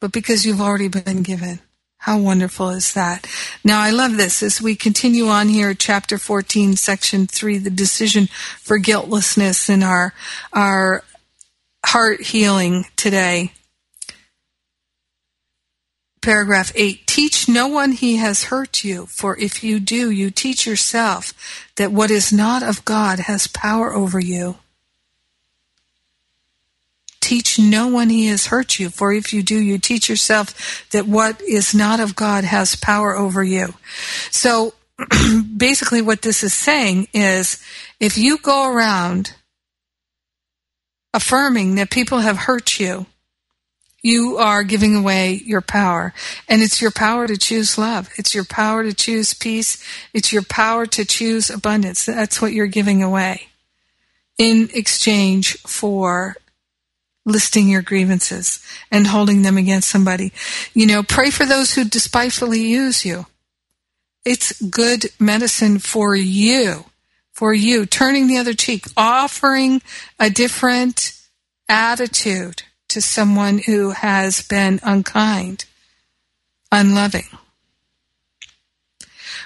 [0.00, 1.60] but because you've already been given.
[1.98, 3.28] How wonderful is that?
[3.62, 8.26] Now, I love this as we continue on here, chapter 14, section 3, the decision
[8.60, 10.12] for guiltlessness in our,
[10.52, 11.04] our
[11.84, 13.52] heart healing today.
[16.26, 20.66] Paragraph 8 Teach no one he has hurt you, for if you do, you teach
[20.66, 21.32] yourself
[21.76, 24.56] that what is not of God has power over you.
[27.20, 31.06] Teach no one he has hurt you, for if you do, you teach yourself that
[31.06, 33.74] what is not of God has power over you.
[34.32, 34.74] So
[35.56, 37.62] basically, what this is saying is
[38.00, 39.32] if you go around
[41.14, 43.06] affirming that people have hurt you,
[44.06, 46.14] you are giving away your power.
[46.48, 48.08] And it's your power to choose love.
[48.16, 49.82] It's your power to choose peace.
[50.14, 52.06] It's your power to choose abundance.
[52.06, 53.48] That's what you're giving away
[54.38, 56.36] in exchange for
[57.24, 60.32] listing your grievances and holding them against somebody.
[60.72, 63.26] You know, pray for those who despitefully use you.
[64.24, 66.84] It's good medicine for you,
[67.32, 69.82] for you, turning the other cheek, offering
[70.20, 71.12] a different
[71.68, 75.64] attitude to someone who has been unkind,
[76.70, 77.26] unloving.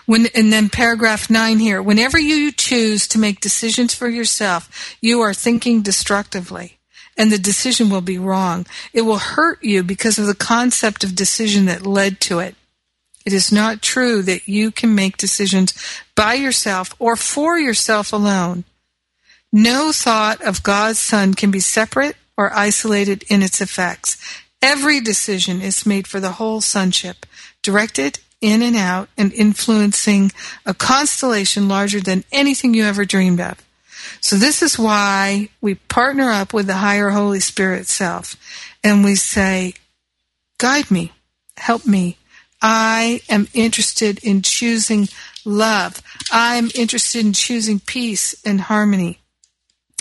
[0.06, 5.20] When, and then paragraph nine here, whenever you choose to make decisions for yourself, you
[5.20, 6.78] are thinking destructively
[7.16, 8.66] and the decision will be wrong.
[8.92, 12.54] It will hurt you because of the concept of decision that led to it.
[13.26, 15.74] It is not true that you can make decisions
[16.14, 18.64] by yourself or for yourself alone.
[19.52, 24.16] No thought of God's Son can be separate or isolated in its effects.
[24.62, 27.26] Every decision is made for the whole sonship,
[27.60, 30.32] directed in and out and influencing
[30.64, 33.62] a constellation larger than anything you ever dreamed of.
[34.22, 38.36] So this is why we partner up with the higher Holy Spirit self
[38.82, 39.74] and we say,
[40.56, 41.12] guide me,
[41.58, 42.16] help me.
[42.62, 45.08] I am interested in choosing
[45.44, 46.02] love.
[46.32, 49.19] I'm interested in choosing peace and harmony.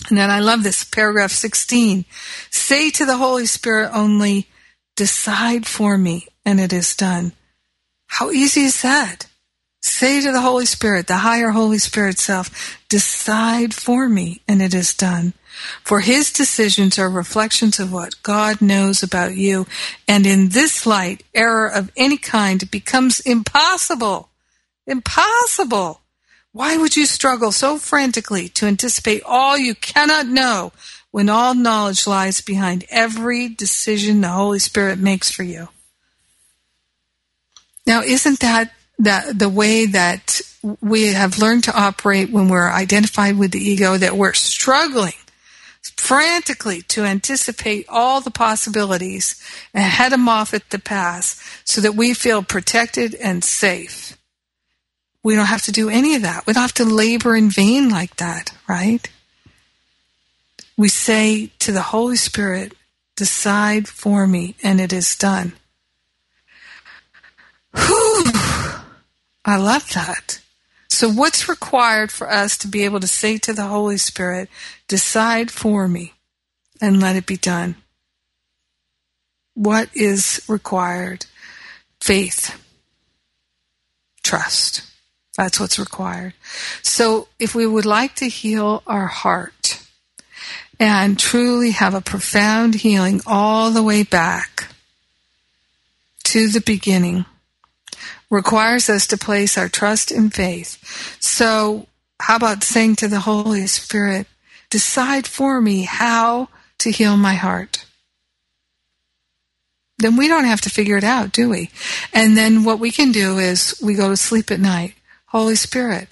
[0.10, 2.06] And then I love this paragraph 16.
[2.50, 4.48] Say to the Holy Spirit only,
[4.96, 7.34] decide for me, and it is done.
[8.08, 9.28] How easy is that?
[9.82, 14.74] Say to the Holy Spirit, the higher Holy Spirit self, decide for me, and it
[14.74, 15.34] is done.
[15.84, 19.68] For his decisions are reflections of what God knows about you,
[20.08, 24.30] and in this light, error of any kind becomes impossible.
[24.86, 26.02] Impossible.
[26.52, 30.72] Why would you struggle so frantically to anticipate all you cannot know
[31.12, 35.70] when all knowledge lies behind every decision the Holy Spirit makes for you?
[37.86, 40.42] Now, isn't that, that the way that
[40.82, 45.14] we have learned to operate when we're identified with the ego, that we're struggling
[45.96, 49.42] frantically to anticipate all the possibilities
[49.74, 54.19] and head them off at the pass so that we feel protected and safe?
[55.24, 56.48] We don't have to do any of that.
[56.48, 59.08] We don't have to labor in vain like that, right?
[60.78, 62.74] We say to the Holy Spirit,
[63.18, 65.54] decide for me, and it is done.
[67.76, 68.24] Whew!
[69.44, 70.40] I love that.
[70.90, 74.50] So, what's required for us to be able to say to the Holy Spirit,
[74.88, 76.14] decide for me,
[76.82, 77.76] and let it be done?
[79.54, 81.26] What is required?
[82.00, 82.58] Faith,
[84.24, 84.89] trust.
[85.40, 86.34] That's what's required.
[86.82, 89.82] So if we would like to heal our heart
[90.78, 94.68] and truly have a profound healing all the way back
[96.26, 97.24] to the beginning,
[98.30, 100.78] requires us to place our trust and faith.
[101.22, 101.88] So
[102.20, 104.28] how about saying to the Holy Spirit,
[104.70, 107.86] decide for me how to heal my heart?
[110.00, 111.70] Then we don't have to figure it out, do we?
[112.12, 114.96] And then what we can do is we go to sleep at night
[115.30, 116.08] Holy Spirit,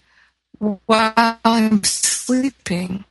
[0.59, 3.05] while I'm sleeping,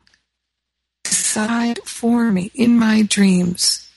[1.04, 3.90] decide for me in my dreams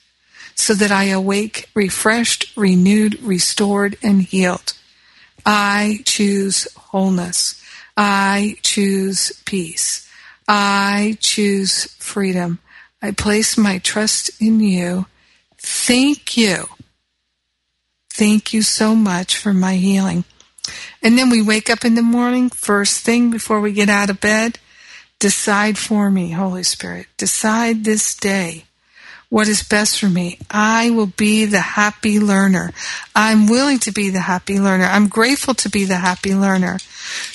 [0.54, 4.74] so that I awake refreshed, renewed, restored, and healed.
[5.46, 7.62] I choose wholeness.
[7.96, 10.08] I choose peace.
[10.48, 12.58] I choose freedom.
[13.00, 15.06] I place my trust in you.
[15.58, 16.66] Thank you.
[18.10, 20.24] Thank you so much for my healing.
[21.02, 24.20] And then we wake up in the morning, first thing before we get out of
[24.20, 24.58] bed.
[25.18, 27.06] Decide for me, Holy Spirit.
[27.16, 28.64] Decide this day
[29.30, 30.38] what is best for me.
[30.50, 32.72] I will be the happy learner.
[33.14, 34.84] I'm willing to be the happy learner.
[34.84, 36.78] I'm grateful to be the happy learner.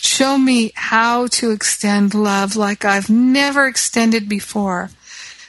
[0.02, 4.90] Show me how to extend love like I've never extended before.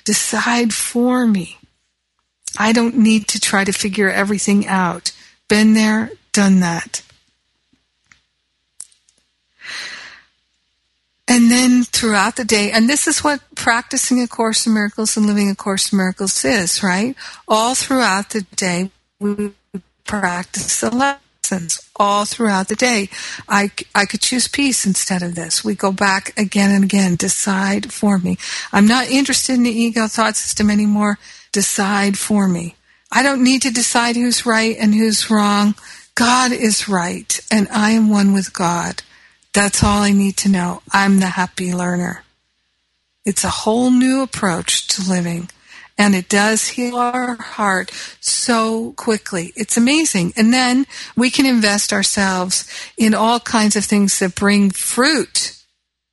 [0.04, 1.58] Decide for me.
[2.58, 5.12] I don't need to try to figure everything out.
[5.48, 7.02] Been there, done that.
[11.28, 15.26] And then throughout the day, and this is what practicing A Course in Miracles and
[15.26, 17.16] living A Course in Miracles is, right?
[17.48, 19.52] All throughout the day, we
[20.04, 21.80] practice the lessons.
[21.96, 23.08] All throughout the day,
[23.48, 25.64] I, I could choose peace instead of this.
[25.64, 27.16] We go back again and again.
[27.16, 28.36] Decide for me.
[28.72, 31.18] I'm not interested in the ego thought system anymore.
[31.52, 32.76] Decide for me.
[33.10, 35.74] I don't need to decide who's right and who's wrong.
[36.14, 39.02] God is right, and I am one with God.
[39.56, 40.82] That's all I need to know.
[40.92, 42.24] I'm the happy learner.
[43.24, 45.48] It's a whole new approach to living.
[45.96, 47.90] And it does heal our heart
[48.20, 49.54] so quickly.
[49.56, 50.34] It's amazing.
[50.36, 50.84] And then
[51.16, 55.56] we can invest ourselves in all kinds of things that bring fruit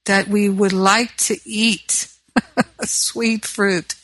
[0.05, 2.07] that we would like to eat.
[2.87, 3.95] Sweet fruit.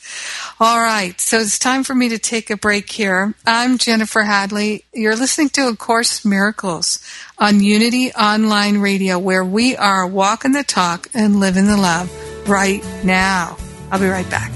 [0.58, 1.20] All right.
[1.20, 3.34] So it's time for me to take a break here.
[3.46, 4.84] I'm Jennifer Hadley.
[4.92, 6.98] You're listening to A Course Miracles
[7.38, 12.10] on Unity Online Radio, where we are walking the talk and living the love
[12.48, 13.56] right now.
[13.90, 14.52] I'll be right back.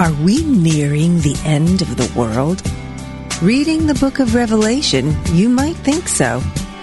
[0.00, 2.62] Are we nearing the end of the world?
[3.42, 6.42] Reading the book of Revelation, you might think so,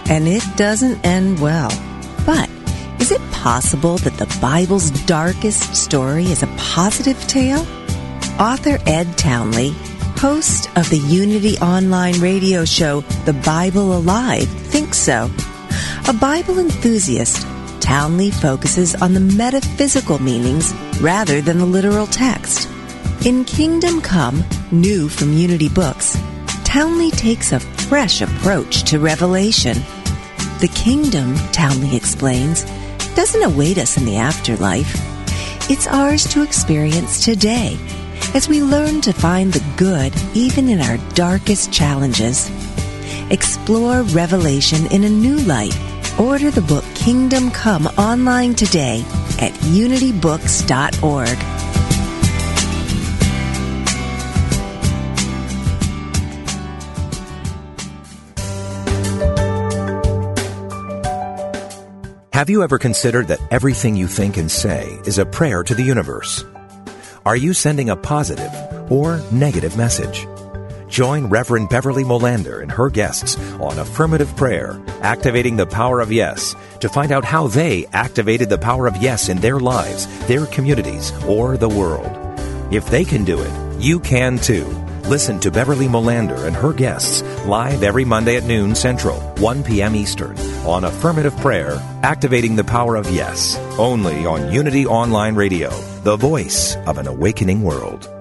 [0.10, 1.70] and it doesn't end well.
[2.26, 2.50] But
[3.00, 7.66] is it possible that the Bible's darkest story is a positive tale?
[8.40, 9.70] Author Ed Townley,
[10.18, 15.30] host of the Unity online radio show The Bible Alive, thinks so.
[16.08, 17.46] A Bible enthusiast,
[17.82, 22.70] Townley focuses on the metaphysical meanings rather than the literal text.
[23.26, 26.18] In Kingdom Come, new from Unity Books,
[26.72, 29.76] Townley takes a fresh approach to revelation.
[30.62, 32.64] The kingdom, Townley explains,
[33.14, 34.90] doesn't await us in the afterlife.
[35.70, 37.78] It's ours to experience today
[38.34, 42.50] as we learn to find the good even in our darkest challenges.
[43.30, 45.78] Explore Revelation in a new light.
[46.18, 49.02] Order the book Kingdom Come online today
[49.40, 51.71] at unitybooks.org.
[62.32, 65.84] Have you ever considered that everything you think and say is a prayer to the
[65.84, 66.46] universe?
[67.26, 68.50] Are you sending a positive
[68.90, 70.26] or negative message?
[70.88, 76.56] Join Reverend Beverly Molander and her guests on Affirmative Prayer, Activating the Power of Yes,
[76.80, 81.12] to find out how they activated the power of yes in their lives, their communities,
[81.26, 82.16] or the world.
[82.74, 84.81] If they can do it, you can too.
[85.06, 89.96] Listen to Beverly Molander and her guests live every Monday at noon Central, 1 p.m.
[89.96, 95.70] Eastern on Affirmative Prayer, Activating the Power of Yes, only on Unity Online Radio,
[96.04, 98.21] the voice of an awakening world.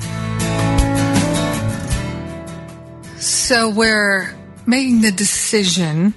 [3.21, 4.33] So we're
[4.65, 6.15] making the decision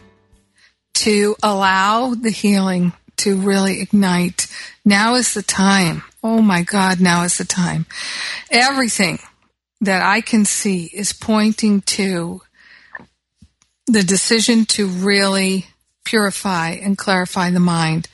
[0.95, 4.47] to allow the healing to really ignite.
[4.87, 6.03] Now is the time.
[6.23, 7.85] Oh my God, now is the time.
[8.51, 9.19] Everything
[9.83, 12.41] that I can see is pointing to
[13.87, 15.67] the decision to really
[16.07, 18.09] purify and clarify the mind.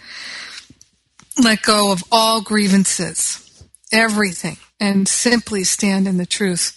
[1.41, 3.63] Let go of all grievances,
[3.93, 6.77] everything, and simply stand in the truth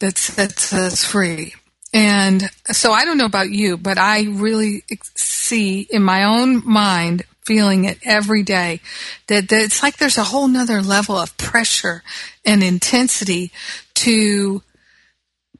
[0.00, 1.54] that sets us free.
[1.92, 4.84] And so I don't know about you, but I really
[5.16, 8.80] see in my own mind, feeling it every day,
[9.26, 12.04] that, that it's like there's a whole nother level of pressure
[12.44, 13.50] and intensity
[13.94, 14.62] to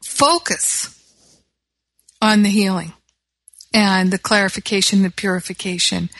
[0.03, 0.97] focus
[2.23, 2.93] on the healing
[3.75, 6.11] and the clarification, the purification,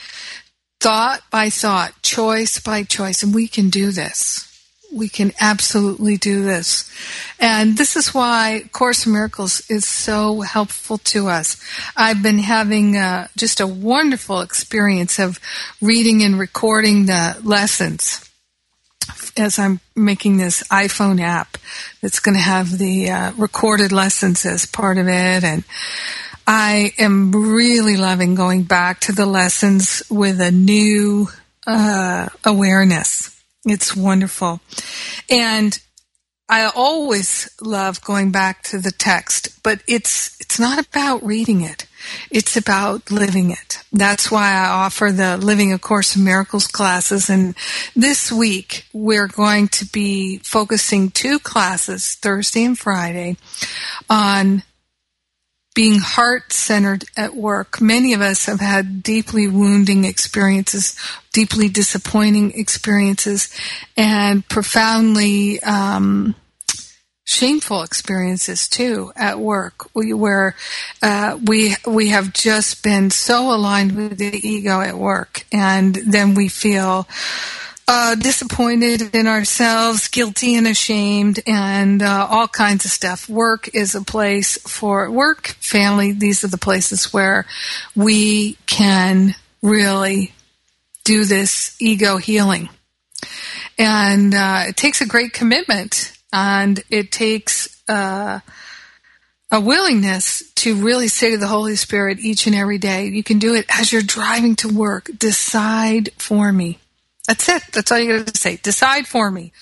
[0.81, 3.23] thought by thought, choice by choice.
[3.23, 4.50] And we can do this
[4.91, 6.91] we can absolutely do this.
[7.39, 11.61] And this is why Course in Miracles is so helpful to us.
[11.95, 15.39] I've been having uh, just a wonderful experience of
[15.81, 18.27] reading and recording the lessons
[19.37, 21.57] as I'm making this iPhone app
[22.01, 25.43] that's going to have the uh, recorded lessons as part of it.
[25.43, 25.63] And
[26.45, 31.27] I am really loving going back to the lessons with a new
[31.65, 34.59] uh, awareness it's wonderful.
[35.29, 35.79] And
[36.51, 41.87] I always love going back to the text, but it's it's not about reading it.
[42.29, 43.81] It's about living it.
[43.93, 47.29] That's why I offer the Living a Course in Miracles classes.
[47.29, 47.55] And
[47.95, 53.37] this week, we're going to be focusing two classes, Thursday and Friday,
[54.09, 54.63] on
[55.73, 57.79] being heart centered at work.
[57.79, 60.97] Many of us have had deeply wounding experiences,
[61.31, 63.49] deeply disappointing experiences,
[63.95, 66.35] and profoundly um,
[67.23, 70.55] shameful experiences too at work, where
[71.01, 76.35] uh, we we have just been so aligned with the ego at work, and then
[76.35, 77.07] we feel
[77.93, 83.27] uh, disappointed in ourselves, guilty and ashamed, and uh, all kinds of stuff.
[83.27, 86.13] Work is a place for work, family.
[86.13, 87.45] These are the places where
[87.93, 90.31] we can really
[91.03, 92.69] do this ego healing.
[93.77, 98.39] And uh, it takes a great commitment, and it takes uh,
[99.51, 103.37] a willingness to really say to the Holy Spirit each and every day, you can
[103.37, 105.09] do it as you're driving to work.
[105.17, 106.79] Decide for me.
[107.27, 107.63] That's it.
[107.71, 108.57] That's all you got to say.
[108.57, 109.53] Decide for me.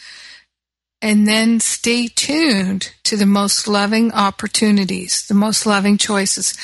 [1.01, 6.57] And then stay tuned to the most loving opportunities, the most loving choices,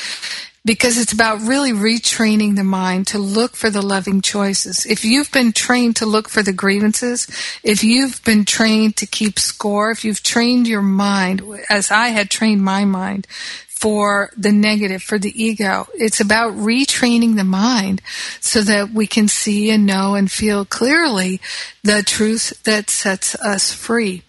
[0.65, 4.85] because it's about really retraining the mind to look for the loving choices.
[4.85, 7.27] If you've been trained to look for the grievances,
[7.63, 12.29] if you've been trained to keep score, if you've trained your mind, as I had
[12.29, 13.27] trained my mind,
[13.85, 15.85] for the negative, for the ego.
[15.93, 18.01] It's about retraining the mind
[18.39, 21.39] so that we can see and know and feel clearly
[21.83, 24.23] the truth that sets us free.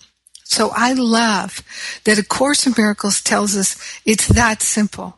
[0.45, 1.63] So I love
[2.05, 5.17] that A Course in Miracles tells us it's that simple.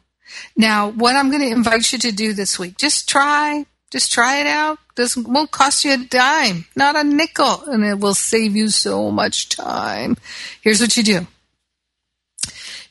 [0.57, 4.39] Now, what I'm going to invite you to do this week, just try, just try
[4.39, 4.79] it out.
[4.95, 9.11] This won't cost you a dime, not a nickel, and it will save you so
[9.11, 10.17] much time.
[10.63, 11.27] Here's what you do.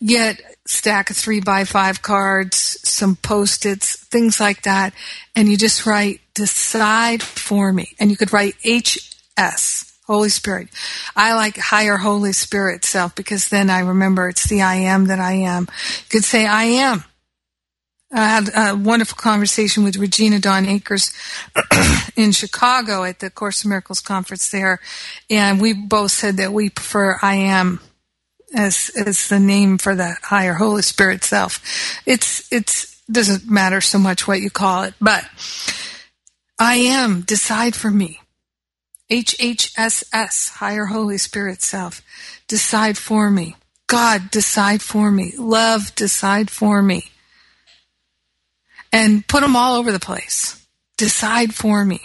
[0.05, 4.93] Get stack of three by five cards, some post-its, things like that,
[5.35, 7.95] and you just write decide for me.
[7.99, 10.69] And you could write HS, Holy Spirit.
[11.15, 15.19] I like higher Holy Spirit self because then I remember it's the I am that
[15.19, 15.63] I am.
[15.63, 17.03] You could say I am.
[18.11, 21.11] I had a wonderful conversation with Regina Dawn Akers
[22.15, 24.79] in Chicago at the Course of Miracles conference there,
[25.29, 27.81] and we both said that we prefer I am
[28.55, 31.61] as as the name for the higher Holy Spirit self.
[32.05, 35.25] It's it's doesn't matter so much what you call it, but
[36.59, 38.19] I am decide for me.
[39.09, 42.01] HHSS, higher Holy Spirit self,
[42.47, 43.55] decide for me.
[43.87, 45.33] God, decide for me.
[45.37, 47.11] Love, decide for me
[48.91, 50.65] and put them all over the place.
[50.97, 52.01] Decide for me.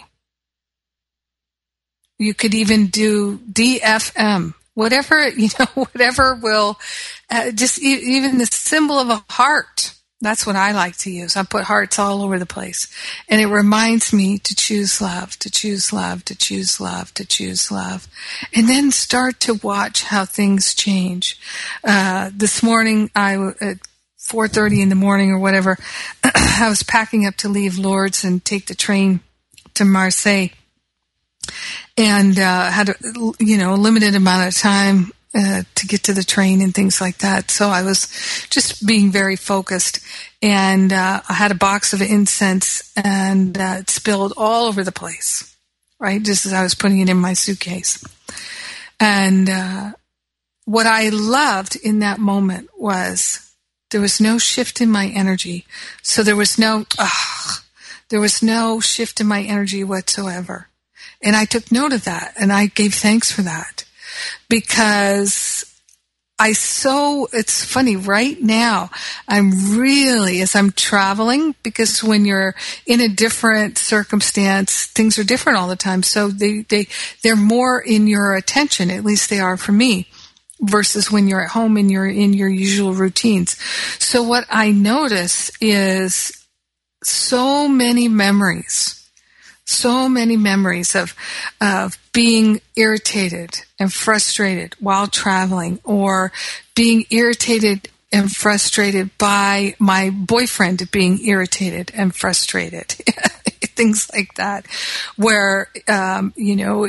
[2.18, 6.78] You could even do DFM, whatever, you know, whatever will,
[7.30, 9.94] uh, just e- even the symbol of a heart.
[10.20, 11.36] That's what I like to use.
[11.36, 12.86] I put hearts all over the place.
[13.28, 17.72] And it reminds me to choose love, to choose love, to choose love, to choose
[17.72, 18.06] love.
[18.54, 21.40] And then start to watch how things change.
[21.82, 23.74] Uh, this morning, I, uh,
[24.20, 25.76] 4.30 in the morning or whatever,
[26.24, 29.20] I was packing up to leave Lourdes and take the train
[29.74, 30.50] to Marseille.
[31.97, 32.95] And uh, had, a,
[33.38, 37.01] you know, a limited amount of time uh, to get to the train and things
[37.01, 37.51] like that.
[37.51, 38.07] So I was
[38.51, 40.01] just being very focused.
[40.43, 44.93] And uh, I had a box of incense and uh, it spilled all over the
[44.93, 45.57] place,
[45.99, 46.22] right?
[46.22, 48.05] Just as I was putting it in my suitcase.
[49.01, 49.93] And uh,
[50.64, 53.55] what I loved in that moment was
[53.90, 55.66] there was no shift in my energy.
[56.03, 56.84] So there was no,
[58.11, 60.68] there was no shift in my energy whatsoever.
[61.22, 63.84] And I took note of that and I gave thanks for that
[64.48, 65.64] because
[66.38, 68.90] I so, it's funny right now,
[69.28, 75.58] I'm really, as I'm traveling, because when you're in a different circumstance, things are different
[75.58, 76.02] all the time.
[76.02, 76.88] So they, they,
[77.22, 80.08] they're more in your attention, at least they are for me
[80.60, 83.56] versus when you're at home and you're in your usual routines.
[84.00, 86.32] So what I notice is
[87.04, 89.01] so many memories,
[89.72, 91.14] so many memories of,
[91.60, 96.32] of being irritated and frustrated while traveling or
[96.74, 102.88] being irritated and frustrated by my boyfriend being irritated and frustrated.
[103.74, 104.66] Things like that,
[105.16, 106.86] where, um, you know,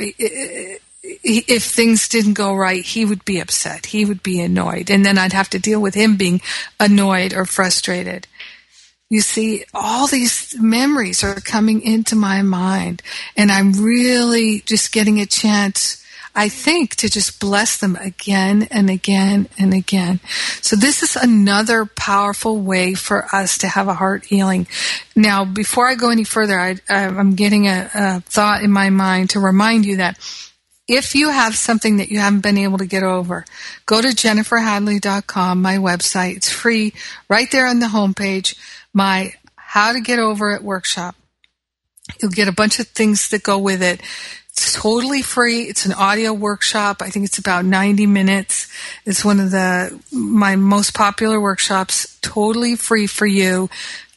[1.02, 3.86] if things didn't go right, he would be upset.
[3.86, 4.90] He would be annoyed.
[4.90, 6.40] And then I'd have to deal with him being
[6.78, 8.26] annoyed or frustrated.
[9.10, 13.02] You see, all these memories are coming into my mind,
[13.36, 16.02] and I'm really just getting a chance,
[16.34, 20.20] I think, to just bless them again and again and again.
[20.62, 24.66] So, this is another powerful way for us to have a heart healing.
[25.14, 29.30] Now, before I go any further, I, am getting a, a thought in my mind
[29.30, 30.18] to remind you that
[30.86, 33.44] if you have something that you haven't been able to get over,
[33.86, 36.36] go to jenniferhadley.com, my website.
[36.36, 36.92] It's free
[37.28, 38.54] right there on the homepage.
[38.94, 41.16] My How to Get Over It workshop.
[42.22, 44.00] You'll get a bunch of things that go with it.
[44.50, 45.62] It's totally free.
[45.62, 47.02] It's an audio workshop.
[47.02, 48.72] I think it's about 90 minutes.
[49.04, 53.68] It's one of the, my most popular workshops, totally free for you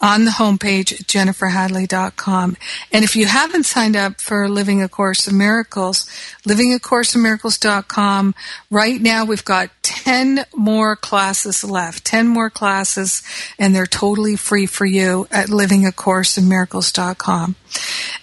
[0.01, 2.57] on the homepage at jenniferhadley.com.
[2.91, 6.05] And if you haven't signed up for Living A Course of Miracles,
[6.47, 8.35] livingacourseofmiracles.com.
[8.69, 13.23] Right now we've got 10 more classes left, 10 more classes,
[13.57, 17.55] and they're totally free for you at livingacourseofmiracles.com.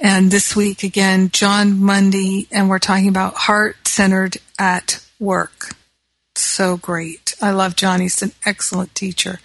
[0.00, 5.74] And this week again, Jon Mundy, and we're talking about heart centered at work
[6.36, 7.23] so great.
[7.44, 8.00] I love Jon.
[8.00, 9.38] He's an excellent teacher.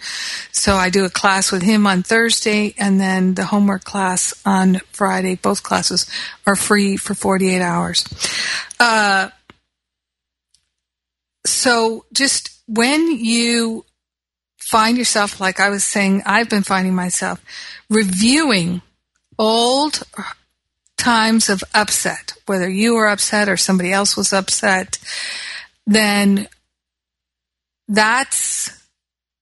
[0.52, 4.76] So I do a class with him on Thursday and then the homework class on
[4.90, 5.34] Friday.
[5.34, 6.06] Both classes
[6.46, 8.06] are free for 48 hours.
[8.80, 9.28] Uh,
[11.44, 13.84] so just when you
[14.56, 17.44] find yourself, like I was saying, I've been finding myself
[17.90, 18.80] reviewing
[19.38, 20.04] old
[20.96, 24.98] times of upset, whether you were upset or somebody else was upset,
[25.86, 26.48] then
[27.90, 28.70] that's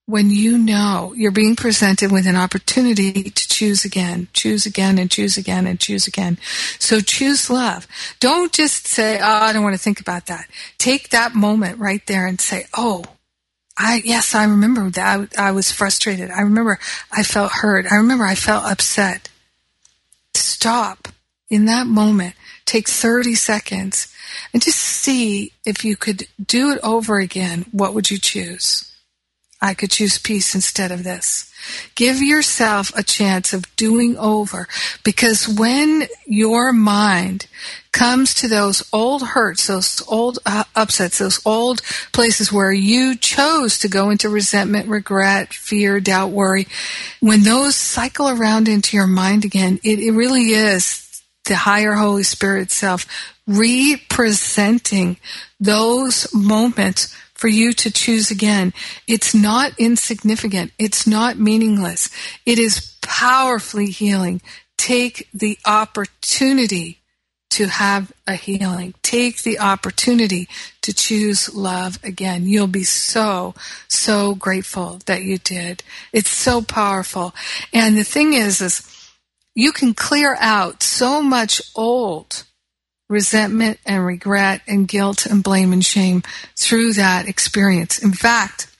[0.07, 5.11] when you know you're being presented with an opportunity to choose again, choose again and
[5.11, 6.39] choose again and choose again.
[6.79, 7.87] So choose love.
[8.19, 10.49] Don't just say, oh, I don't want to think about that.
[10.79, 13.03] Take that moment right there and say, oh,
[13.77, 16.31] I, yes, I remember that I, I was frustrated.
[16.31, 16.79] I remember
[17.11, 17.85] I felt hurt.
[17.91, 19.29] I remember I felt upset.
[20.33, 21.09] Stop
[21.51, 22.33] in that moment.
[22.65, 24.11] Take 30 seconds
[24.53, 27.65] and just see if you could do it over again.
[27.71, 28.89] What would you choose?
[29.61, 31.51] I could choose peace instead of this.
[31.95, 34.69] Give yourself a chance of doing over
[35.03, 37.47] because when your mind
[37.91, 41.81] comes to those old hurts, those old uh, upsets, those old
[42.13, 46.65] places where you chose to go into resentment, regret, fear, doubt, worry,
[47.19, 51.08] when those cycle around into your mind again, it, it really is
[51.49, 53.05] the higher Holy Spirit self
[53.45, 55.17] representing
[55.59, 58.73] those moments for you to choose again.
[59.07, 60.71] It's not insignificant.
[60.77, 62.09] It's not meaningless.
[62.45, 64.41] It is powerfully healing.
[64.77, 66.99] Take the opportunity
[67.51, 68.93] to have a healing.
[69.01, 70.47] Take the opportunity
[70.81, 72.45] to choose love again.
[72.45, 73.55] You'll be so,
[73.87, 75.83] so grateful that you did.
[76.13, 77.33] It's so powerful.
[77.73, 78.98] And the thing is, is
[79.59, 82.43] you can clear out so much old
[83.09, 86.23] resentment and regret and guilt and blame and shame
[86.57, 87.99] through that experience.
[87.99, 88.73] In fact,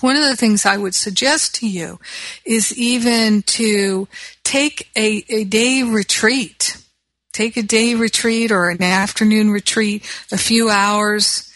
[0.00, 1.98] one of the things I would suggest to you
[2.44, 4.08] is even to
[4.44, 6.76] take a, a day retreat.
[7.32, 11.50] Take a day retreat or an afternoon retreat, a few hours.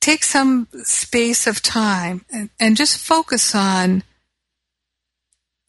[0.00, 4.04] Take some space of time and, and just focus on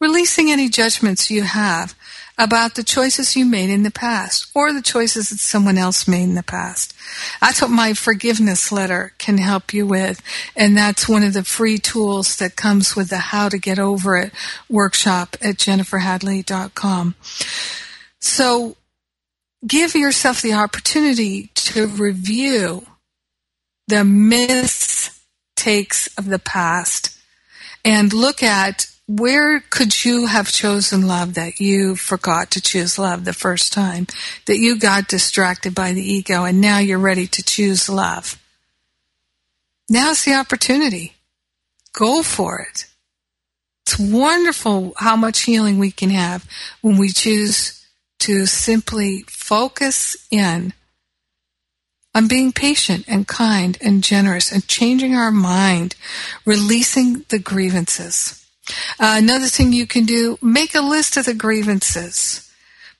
[0.00, 1.94] releasing any judgments you have
[2.38, 6.24] about the choices you made in the past or the choices that someone else made
[6.24, 6.94] in the past.
[7.40, 10.20] That's what my forgiveness letter can help you with.
[10.54, 14.16] And that's one of the free tools that comes with the How to Get Over
[14.18, 14.32] It
[14.68, 17.14] workshop at jenniferhadley.com.
[18.20, 18.76] So
[19.66, 22.86] give yourself the opportunity to review
[23.88, 25.08] the mistakes
[26.18, 27.16] of the past
[27.84, 33.24] and look at where could you have chosen love that you forgot to choose love
[33.24, 34.06] the first time?
[34.46, 38.40] That you got distracted by the ego and now you're ready to choose love?
[39.88, 41.14] Now's the opportunity.
[41.92, 42.86] Go for it.
[43.86, 46.44] It's wonderful how much healing we can have
[46.80, 47.86] when we choose
[48.18, 50.72] to simply focus in
[52.12, 55.94] on being patient and kind and generous and changing our mind,
[56.44, 58.45] releasing the grievances.
[58.98, 62.42] Uh, another thing you can do, make a list of the grievances.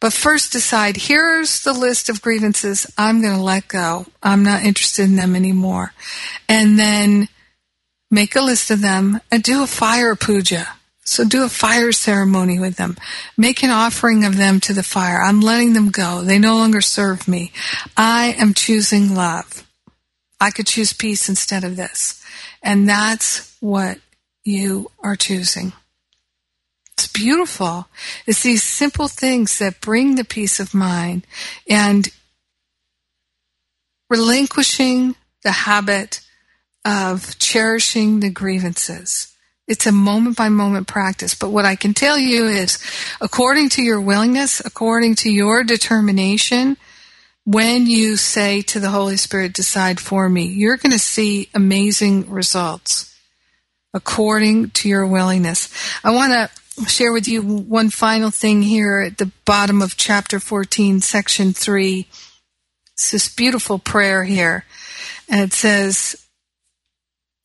[0.00, 4.06] But first decide, here's the list of grievances I'm going to let go.
[4.22, 5.92] I'm not interested in them anymore.
[6.48, 7.28] And then
[8.10, 10.68] make a list of them and do a fire puja.
[11.08, 12.96] So do a fire ceremony with them.
[13.36, 15.22] Make an offering of them to the fire.
[15.22, 16.22] I'm letting them go.
[16.22, 17.52] They no longer serve me.
[17.96, 19.66] I am choosing love.
[20.40, 22.22] I could choose peace instead of this.
[22.60, 23.98] And that's what
[24.46, 25.72] you are choosing.
[26.96, 27.88] It's beautiful.
[28.26, 31.26] It's these simple things that bring the peace of mind
[31.68, 32.08] and
[34.08, 36.20] relinquishing the habit
[36.84, 39.34] of cherishing the grievances.
[39.66, 41.34] It's a moment by moment practice.
[41.34, 42.78] But what I can tell you is,
[43.20, 46.76] according to your willingness, according to your determination,
[47.44, 52.30] when you say to the Holy Spirit, decide for me, you're going to see amazing
[52.30, 53.15] results
[53.96, 55.68] according to your willingness.
[56.04, 60.38] I want to share with you one final thing here at the bottom of chapter
[60.38, 62.06] 14, section 3.
[62.92, 64.64] It's this beautiful prayer here.
[65.28, 66.14] And it says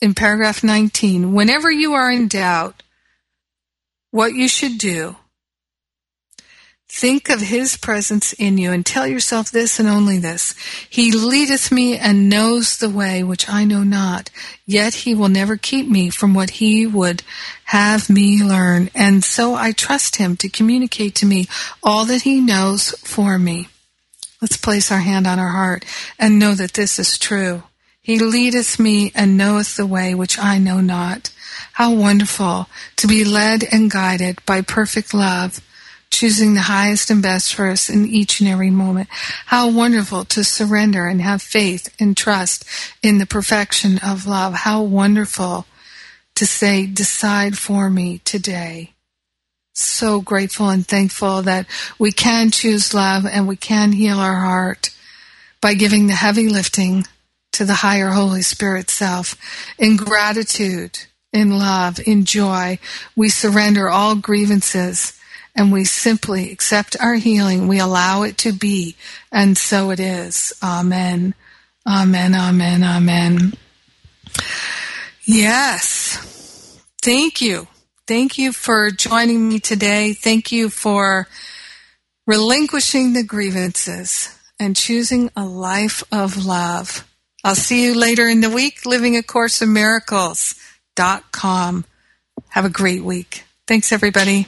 [0.02, 2.84] in paragraph 19, whenever you are in doubt
[4.12, 5.16] what you should do,
[6.94, 10.54] Think of his presence in you and tell yourself this and only this.
[10.90, 14.30] He leadeth me and knows the way which I know not,
[14.66, 17.24] yet he will never keep me from what he would
[17.64, 18.92] have me learn.
[18.94, 21.48] And so I trust him to communicate to me
[21.82, 23.70] all that he knows for me.
[24.42, 25.86] Let's place our hand on our heart
[26.20, 27.64] and know that this is true.
[28.02, 31.32] He leadeth me and knoweth the way which I know not.
[31.72, 32.68] How wonderful
[32.98, 35.62] to be led and guided by perfect love
[36.12, 39.08] choosing the highest and best for us in each and every moment.
[39.48, 42.66] How wonderful to surrender and have faith and trust
[43.02, 44.54] in the perfection of love.
[44.54, 45.66] How wonderful
[46.36, 48.94] to say, decide for me today.
[49.74, 51.66] So grateful and thankful that
[51.98, 54.92] we can choose love and we can heal our heart
[55.62, 57.06] by giving the heavy lifting
[57.54, 59.36] to the higher Holy Spirit self
[59.78, 61.00] in gratitude
[61.34, 62.80] in love, in joy.
[63.16, 65.18] We surrender all grievances
[65.56, 67.68] and we simply accept our healing.
[67.68, 68.96] We allow it to be,
[69.32, 70.54] and so it is.
[70.64, 71.34] Amen.
[71.88, 72.36] Amen.
[72.36, 72.84] Amen.
[72.84, 73.54] Amen.
[75.24, 76.80] Yes.
[77.02, 77.68] Thank you.
[78.08, 80.14] Thank you for joining me today.
[80.14, 81.28] Thank you for
[82.28, 87.08] relinquishing the grievances and choosing a life of love.
[87.44, 90.56] I'll see you later in the week, living a course of miracles.com.
[92.50, 93.44] Have a great week.
[93.66, 94.48] Thanks everybody.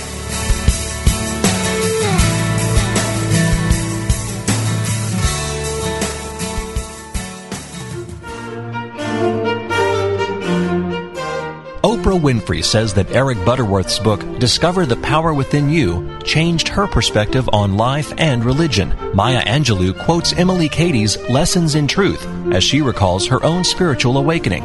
[12.11, 17.49] Oprah Winfrey says that Eric Butterworth's book, Discover the Power Within You, changed her perspective
[17.53, 18.93] on life and religion.
[19.13, 24.63] Maya Angelou quotes Emily Cady's Lessons in Truth as she recalls her own spiritual awakening.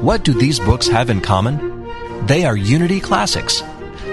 [0.00, 1.86] What do these books have in common?
[2.26, 3.62] They are Unity classics.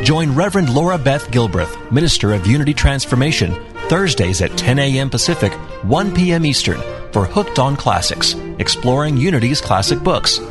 [0.04, 3.56] Join Reverend Laura Beth Gilbreth, Minister of Unity Transformation,
[3.88, 5.10] Thursdays at 10 a.m.
[5.10, 5.54] Pacific,
[5.84, 6.46] 1 p.m.
[6.46, 6.82] Eastern,
[7.14, 10.42] for Hooked on Classics, exploring Unity's classic books.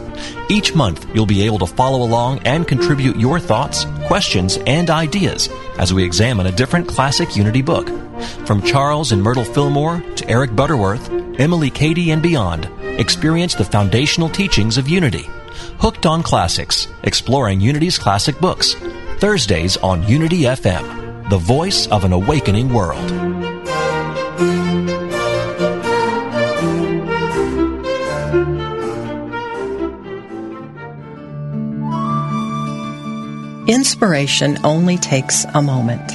[0.49, 5.49] Each month, you'll be able to follow along and contribute your thoughts, questions, and ideas
[5.79, 7.89] as we examine a different classic Unity book.
[8.47, 14.29] From Charles and Myrtle Fillmore to Eric Butterworth, Emily Cady, and beyond, experience the foundational
[14.29, 15.29] teachings of Unity.
[15.79, 18.75] Hooked on Classics, exploring Unity's classic books.
[19.19, 23.34] Thursdays on Unity FM, the voice of an awakening world.
[33.67, 36.13] Inspiration only takes a moment.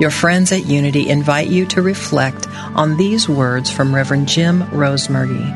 [0.00, 5.54] Your friends at Unity invite you to reflect on these words from Reverend Jim Rosemergy.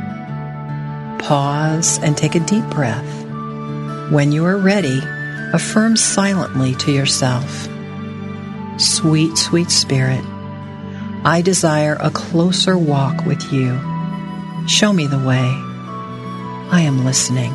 [1.20, 3.24] Pause and take a deep breath.
[4.10, 5.00] When you are ready,
[5.54, 7.66] affirm silently to yourself
[8.76, 10.24] Sweet, sweet Spirit,
[11.24, 13.78] I desire a closer walk with you.
[14.66, 15.48] Show me the way.
[16.70, 17.54] I am listening.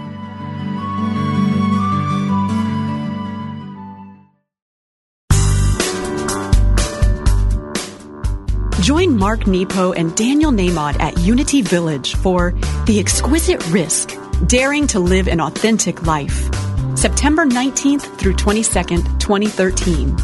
[8.91, 12.51] Join Mark Nepo and Daniel Nahmod at Unity Village for
[12.87, 14.17] The Exquisite Risk
[14.47, 16.49] Daring to Live an Authentic Life.
[16.97, 20.17] September 19th through 22nd, 2013.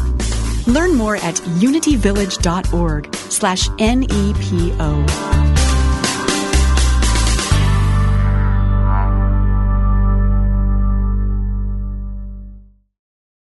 [0.66, 5.57] Learn more at unityvillage.org slash NEPO.